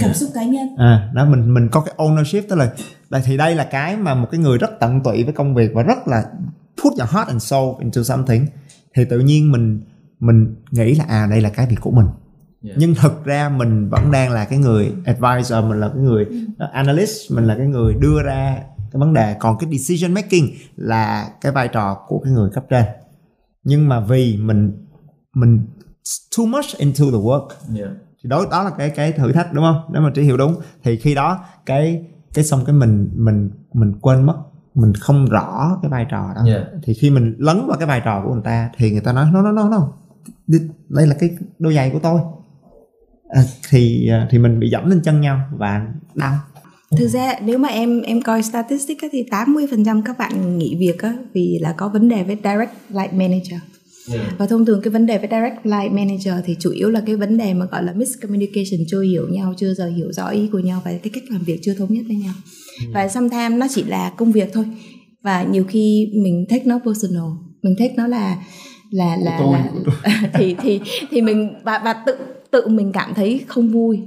Cảm 0.00 0.14
xúc 0.14 0.30
cá 0.34 0.44
nhân. 0.44 0.68
À 0.76 1.10
đó 1.14 1.24
mình 1.24 1.54
mình 1.54 1.68
có 1.72 1.80
cái 1.80 1.94
ownership 1.96 2.42
tức 2.48 2.56
là 2.56 2.72
là 3.10 3.20
thì 3.24 3.36
đây 3.36 3.54
là 3.54 3.64
cái 3.64 3.96
mà 3.96 4.14
một 4.14 4.28
cái 4.30 4.40
người 4.40 4.58
rất 4.58 4.70
tận 4.80 5.02
tụy 5.02 5.24
với 5.24 5.32
công 5.32 5.54
việc 5.54 5.70
và 5.74 5.82
rất 5.82 6.08
là 6.08 6.24
put 6.82 6.92
your 6.98 7.10
heart 7.10 7.28
and 7.28 7.42
soul 7.42 7.74
into 7.80 8.02
something. 8.02 8.46
Thì 8.96 9.04
tự 9.04 9.18
nhiên 9.18 9.52
mình 9.52 9.80
mình 10.20 10.54
nghĩ 10.70 10.94
là 10.94 11.04
à 11.08 11.26
đây 11.30 11.40
là 11.40 11.50
cái 11.50 11.66
việc 11.66 11.80
của 11.80 11.90
mình 11.90 12.06
yeah. 12.64 12.76
nhưng 12.78 12.94
thực 12.94 13.24
ra 13.24 13.48
mình 13.48 13.88
vẫn 13.88 14.10
đang 14.10 14.32
là 14.32 14.44
cái 14.44 14.58
người 14.58 14.92
advisor 15.04 15.64
mình 15.64 15.80
là 15.80 15.88
cái 15.88 16.02
người 16.02 16.26
analyst 16.72 17.32
mình 17.32 17.44
là 17.44 17.54
cái 17.54 17.66
người 17.66 17.94
đưa 17.94 18.22
ra 18.22 18.56
cái 18.92 19.00
vấn 19.00 19.14
đề 19.14 19.36
còn 19.40 19.58
cái 19.58 19.70
decision 19.78 20.14
making 20.14 20.46
là 20.76 21.28
cái 21.40 21.52
vai 21.52 21.68
trò 21.68 22.04
của 22.08 22.18
cái 22.18 22.32
người 22.32 22.50
cấp 22.54 22.64
trên 22.70 22.84
nhưng 23.64 23.88
mà 23.88 24.00
vì 24.00 24.36
mình 24.36 24.86
mình 25.34 25.66
too 26.36 26.46
much 26.46 26.76
into 26.78 27.04
the 27.04 27.18
work 27.18 27.48
yeah. 27.78 27.90
thì 28.22 28.28
đối 28.28 28.46
đó 28.50 28.62
là 28.62 28.70
cái 28.70 28.90
cái 28.90 29.12
thử 29.12 29.32
thách 29.32 29.52
đúng 29.52 29.64
không 29.64 29.90
nếu 29.92 30.02
mà 30.02 30.10
trí 30.14 30.22
hiểu 30.22 30.36
đúng 30.36 30.54
thì 30.82 30.96
khi 30.96 31.14
đó 31.14 31.44
cái 31.66 32.04
cái 32.34 32.44
xong 32.44 32.64
cái 32.64 32.74
mình 32.74 33.10
mình 33.14 33.50
mình 33.72 33.92
quên 34.00 34.22
mất 34.22 34.36
mình 34.74 34.94
không 34.94 35.26
rõ 35.26 35.78
cái 35.82 35.90
vai 35.90 36.06
trò 36.10 36.32
đó 36.34 36.42
yeah. 36.46 36.66
thì 36.82 36.94
khi 36.94 37.10
mình 37.10 37.34
lấn 37.38 37.66
vào 37.66 37.78
cái 37.78 37.86
vai 37.86 38.00
trò 38.04 38.22
của 38.24 38.32
người 38.32 38.42
ta 38.44 38.70
thì 38.76 38.90
người 38.92 39.00
ta 39.00 39.12
nói 39.12 39.26
nó 39.32 39.42
nó 39.42 39.52
nó 39.52 39.68
nó 39.68 39.92
đây 40.88 41.06
là 41.06 41.14
cái 41.20 41.30
đôi 41.58 41.74
giày 41.74 41.90
của 41.90 41.98
tôi. 41.98 42.20
À, 43.28 43.42
thì 43.70 44.08
à, 44.08 44.28
thì 44.30 44.38
mình 44.38 44.60
bị 44.60 44.68
dẫm 44.68 44.90
lên 44.90 45.00
chân 45.04 45.20
nhau 45.20 45.40
và 45.58 45.86
đau. 46.14 46.38
Thực 46.96 47.08
ra 47.08 47.34
nếu 47.44 47.58
mà 47.58 47.68
em 47.68 48.02
em 48.02 48.22
coi 48.22 48.42
statistics 48.42 49.04
thì 49.12 49.24
80% 49.30 50.02
các 50.02 50.18
bạn 50.18 50.58
nghỉ 50.58 50.76
việc 50.78 51.02
á, 51.02 51.16
vì 51.32 51.58
là 51.60 51.72
có 51.72 51.88
vấn 51.88 52.08
đề 52.08 52.22
với 52.22 52.36
direct 52.44 52.72
line 52.88 53.12
manager. 53.12 53.60
Yeah. 54.12 54.38
và 54.38 54.46
thông 54.46 54.66
thường 54.66 54.80
cái 54.82 54.90
vấn 54.90 55.06
đề 55.06 55.18
với 55.18 55.28
direct 55.30 55.66
line 55.66 55.88
manager 55.88 56.34
thì 56.44 56.56
chủ 56.60 56.70
yếu 56.70 56.90
là 56.90 57.02
cái 57.06 57.16
vấn 57.16 57.38
đề 57.38 57.54
mà 57.54 57.66
gọi 57.66 57.82
là 57.82 57.92
miscommunication 57.92 58.86
chưa 58.88 59.00
hiểu 59.00 59.28
nhau 59.28 59.54
chưa 59.56 59.74
giờ 59.74 59.86
hiểu 59.86 60.12
rõ 60.12 60.28
ý 60.28 60.48
của 60.52 60.58
nhau 60.58 60.82
và 60.84 60.90
cái 61.02 61.10
cách 61.14 61.22
làm 61.28 61.42
việc 61.42 61.60
chưa 61.62 61.74
thống 61.74 61.94
nhất 61.94 62.04
với 62.06 62.16
nhau. 62.16 62.34
Yeah. 62.80 62.94
và 62.94 63.08
sometimes 63.08 63.58
nó 63.58 63.66
chỉ 63.70 63.84
là 63.84 64.12
công 64.16 64.32
việc 64.32 64.50
thôi. 64.52 64.64
Và 65.22 65.42
nhiều 65.42 65.64
khi 65.64 66.12
mình 66.14 66.46
take 66.48 66.64
nó 66.64 66.80
personal. 66.84 67.28
Mình 67.62 67.74
take 67.78 67.94
nó 67.96 68.06
là 68.06 68.36
là 68.90 69.16
là, 69.16 69.36
tôi, 69.38 69.52
là 69.52 69.64
thì 70.34 70.56
thì 70.62 70.80
thì 71.10 71.20
mình 71.20 71.54
và 71.62 71.80
và 71.84 71.92
tự 71.92 72.16
tự 72.50 72.68
mình 72.68 72.92
cảm 72.92 73.14
thấy 73.14 73.44
không 73.46 73.68
vui. 73.68 74.00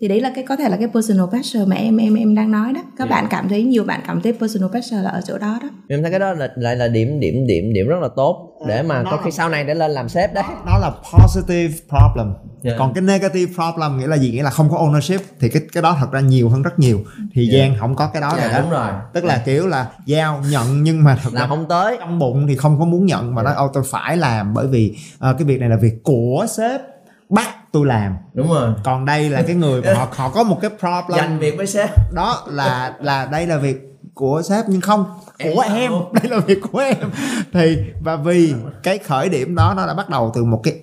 Thì 0.00 0.08
đấy 0.08 0.20
là 0.20 0.32
cái 0.34 0.44
có 0.48 0.56
thể 0.56 0.68
là 0.68 0.76
cái 0.76 0.88
personal 0.88 1.26
pressure 1.30 1.64
mà 1.64 1.76
em 1.76 1.96
em 1.96 2.14
em 2.14 2.34
đang 2.34 2.50
nói 2.50 2.72
đó. 2.72 2.80
Các 2.96 3.08
yeah. 3.08 3.10
bạn 3.10 3.26
cảm 3.30 3.48
thấy 3.48 3.64
nhiều 3.64 3.84
bạn 3.84 4.00
cảm 4.06 4.20
thấy 4.20 4.32
personal 4.32 4.70
pressure 4.70 5.02
là 5.02 5.10
ở 5.10 5.20
chỗ 5.24 5.38
đó 5.38 5.58
đó. 5.62 5.68
Em 5.88 6.02
thấy 6.02 6.10
cái 6.10 6.20
đó 6.20 6.32
là 6.32 6.48
lại 6.56 6.76
là 6.76 6.88
điểm 6.88 7.20
điểm 7.20 7.46
điểm 7.46 7.72
điểm 7.72 7.86
rất 7.86 7.98
là 8.00 8.08
tốt 8.16 8.49
để 8.66 8.82
mà 8.82 9.02
nó 9.02 9.10
có 9.10 9.16
khi 9.16 9.30
sau 9.30 9.48
này 9.48 9.64
để 9.64 9.74
lên 9.74 9.90
làm 9.90 10.08
sếp 10.08 10.34
đấy. 10.34 10.44
Đó 10.66 10.78
là 10.78 10.90
positive 11.12 11.74
problem. 11.88 12.34
Yeah. 12.62 12.78
còn 12.78 12.94
cái 12.94 13.02
negative 13.02 13.52
problem 13.54 13.98
nghĩa 13.98 14.06
là 14.06 14.16
gì? 14.16 14.30
Nghĩa 14.30 14.42
là 14.42 14.50
không 14.50 14.70
có 14.70 14.76
ownership 14.76 15.18
thì 15.40 15.48
cái 15.48 15.62
cái 15.72 15.82
đó 15.82 15.96
thật 16.00 16.12
ra 16.12 16.20
nhiều 16.20 16.48
hơn 16.48 16.62
rất 16.62 16.78
nhiều. 16.78 17.00
Thì 17.34 17.50
yeah. 17.50 17.70
gian 17.70 17.78
không 17.80 17.96
có 17.96 18.10
cái 18.12 18.22
đó 18.22 18.28
yeah, 18.28 18.42
rồi 18.42 18.52
đó 18.52 18.60
đúng 18.60 18.70
rồi. 18.70 18.88
Tức 19.12 19.24
là 19.24 19.42
kiểu 19.44 19.66
là 19.66 19.86
giao 20.06 20.42
nhận 20.50 20.82
nhưng 20.82 21.04
mà 21.04 21.18
thật 21.22 21.30
làm 21.32 21.48
không 21.48 21.68
tới. 21.68 21.96
trong 22.00 22.18
bụng 22.18 22.46
thì 22.46 22.56
không 22.56 22.78
có 22.78 22.84
muốn 22.84 23.06
nhận 23.06 23.34
mà 23.34 23.42
yeah. 23.42 23.56
nói 23.56 23.66
ô 23.66 23.70
tôi 23.74 23.82
phải 23.90 24.16
làm 24.16 24.54
bởi 24.54 24.66
vì 24.66 24.96
uh, 25.14 25.18
cái 25.20 25.44
việc 25.44 25.60
này 25.60 25.68
là 25.68 25.76
việc 25.76 26.02
của 26.04 26.46
sếp 26.50 26.80
bắt 27.28 27.48
tôi 27.72 27.86
làm. 27.86 28.16
Đúng 28.34 28.48
rồi. 28.48 28.74
Còn 28.84 29.04
đây 29.04 29.30
là 29.30 29.42
cái 29.42 29.56
người 29.56 29.82
mà 29.82 29.94
họ 29.94 30.08
họ 30.16 30.28
có 30.28 30.42
một 30.42 30.58
cái 30.60 30.70
problem. 30.70 31.18
Dành 31.18 31.38
việc 31.38 31.56
với 31.56 31.66
sếp. 31.66 31.90
Đó 32.12 32.44
là 32.46 32.94
là 33.00 33.26
đây 33.26 33.46
là 33.46 33.56
việc 33.56 33.89
của 34.14 34.42
sếp 34.42 34.64
nhưng 34.68 34.80
không. 34.80 35.04
Của 35.42 35.60
em, 35.60 35.74
em. 35.74 35.92
đây 36.12 36.30
là 36.30 36.38
việc 36.38 36.58
của 36.72 36.78
em. 36.78 37.10
Thì 37.52 37.76
và 38.00 38.16
vì 38.16 38.54
cái 38.82 38.98
khởi 38.98 39.28
điểm 39.28 39.54
đó 39.54 39.74
nó 39.76 39.86
đã 39.86 39.94
bắt 39.94 40.08
đầu 40.08 40.32
từ 40.34 40.44
một 40.44 40.60
cái 40.62 40.74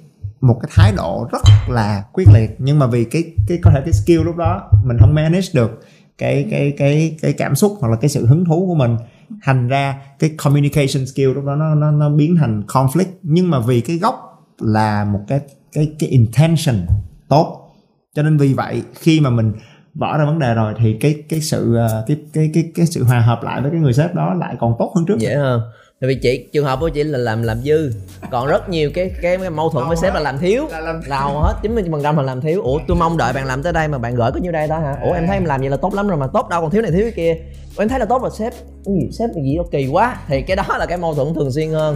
một 0.41 0.59
cái 0.61 0.71
thái 0.75 0.93
độ 0.97 1.27
rất 1.31 1.41
là 1.69 2.03
quyết 2.13 2.27
liệt. 2.33 2.55
Nhưng 2.59 2.79
mà 2.79 2.87
vì 2.87 3.03
cái 3.03 3.23
cái 3.47 3.59
có 3.63 3.71
thể 3.71 3.81
cái 3.85 3.93
skill 3.93 4.21
lúc 4.21 4.35
đó 4.35 4.69
mình 4.83 4.97
không 4.99 5.15
manage 5.15 5.47
được 5.53 5.81
cái 6.17 6.47
cái 6.51 6.73
cái 6.77 7.17
cái 7.21 7.33
cảm 7.33 7.55
xúc 7.55 7.77
hoặc 7.79 7.89
là 7.89 7.97
cái 8.01 8.09
sự 8.09 8.25
hứng 8.25 8.45
thú 8.45 8.65
của 8.67 8.75
mình. 8.75 8.97
Thành 9.43 9.67
ra 9.67 10.01
cái 10.19 10.29
communication 10.37 11.05
skill 11.05 11.33
lúc 11.33 11.45
đó 11.45 11.55
nó 11.55 11.75
nó 11.75 11.91
nó 11.91 12.09
biến 12.09 12.35
thành 12.35 12.63
conflict. 12.67 13.11
Nhưng 13.23 13.49
mà 13.51 13.59
vì 13.59 13.81
cái 13.81 13.97
gốc 13.97 14.15
là 14.59 15.05
một 15.05 15.19
cái 15.27 15.39
cái 15.73 15.91
cái 15.99 16.09
intention 16.09 16.85
tốt. 17.29 17.63
Cho 18.15 18.23
nên 18.23 18.37
vì 18.37 18.53
vậy 18.53 18.81
khi 18.93 19.19
mà 19.19 19.29
mình 19.29 19.53
bỏ 19.99 20.17
ra 20.17 20.25
vấn 20.25 20.39
đề 20.39 20.53
rồi 20.53 20.73
thì 20.77 20.97
cái 21.01 21.15
cái 21.29 21.41
sự 21.41 21.75
ờ, 21.75 22.03
cái 22.07 22.17
cái 22.33 22.49
cái 22.53 22.71
cái 22.75 22.85
sự 22.85 23.03
hòa 23.03 23.19
hợp 23.19 23.43
lại 23.43 23.61
với 23.61 23.71
cái 23.71 23.79
người 23.79 23.93
sếp 23.93 24.15
đó 24.15 24.33
lại 24.39 24.55
còn 24.59 24.73
tốt 24.79 24.93
hơn 24.95 25.05
trước. 25.05 25.17
Dễ 25.19 25.35
hơn. 25.35 25.61
Tại 26.01 26.07
vì 26.07 26.15
chị 26.15 26.47
trường 26.53 26.65
hợp 26.65 26.79
của 26.79 26.89
chị 26.89 27.03
là 27.03 27.17
làm 27.17 27.43
làm 27.43 27.57
dư. 27.61 27.91
Còn 28.31 28.47
rất 28.47 28.69
nhiều 28.69 28.91
cái 28.93 29.11
cái, 29.21 29.37
cái 29.37 29.49
mâu 29.49 29.69
thuẫn 29.69 29.87
với 29.87 29.97
sếp 29.97 30.13
là 30.13 30.19
làm 30.19 30.37
thiếu. 30.37 30.67
Là, 30.71 30.79
làm... 30.79 31.01
là 31.07 31.19
hầu 31.19 31.39
hết 31.39 31.53
90 31.61 31.83
phần 31.91 32.03
trăm 32.03 32.17
là 32.17 32.23
làm 32.23 32.41
thiếu. 32.41 32.61
Ủa 32.61 32.79
tôi 32.87 32.97
mong 32.97 33.17
đợi 33.17 33.33
bạn 33.33 33.45
làm 33.45 33.63
tới 33.63 33.73
đây 33.73 33.87
mà 33.87 33.97
bạn 33.97 34.15
gửi 34.15 34.31
có 34.31 34.39
nhiêu 34.39 34.51
đây 34.51 34.67
đó 34.67 34.79
hả? 34.79 34.97
Ủa 35.03 35.13
em 35.13 35.27
thấy 35.27 35.35
em 35.35 35.45
làm 35.45 35.61
vậy 35.61 35.69
là 35.69 35.77
tốt 35.77 35.93
lắm 35.93 36.07
rồi 36.07 36.17
mà. 36.17 36.27
Tốt 36.27 36.49
đâu 36.49 36.61
còn 36.61 36.71
thiếu 36.71 36.81
này 36.81 36.91
thiếu 36.91 37.01
cái 37.01 37.11
kia. 37.11 37.35
Ủa, 37.75 37.83
em 37.83 37.89
thấy 37.89 37.99
là 37.99 38.05
tốt 38.05 38.21
rồi. 38.21 38.31
Sếp 38.37 38.53
cái 38.85 38.95
gì 38.95 39.09
sếp 39.11 39.29
gì 39.35 39.57
đó 39.57 39.63
kỳ 39.71 39.87
quá. 39.87 40.17
Thì 40.27 40.41
cái 40.41 40.55
đó 40.55 40.77
là 40.77 40.85
cái 40.85 40.97
mâu 40.97 41.15
thuẫn 41.15 41.33
thường 41.33 41.51
xuyên 41.51 41.69
hơn 41.69 41.95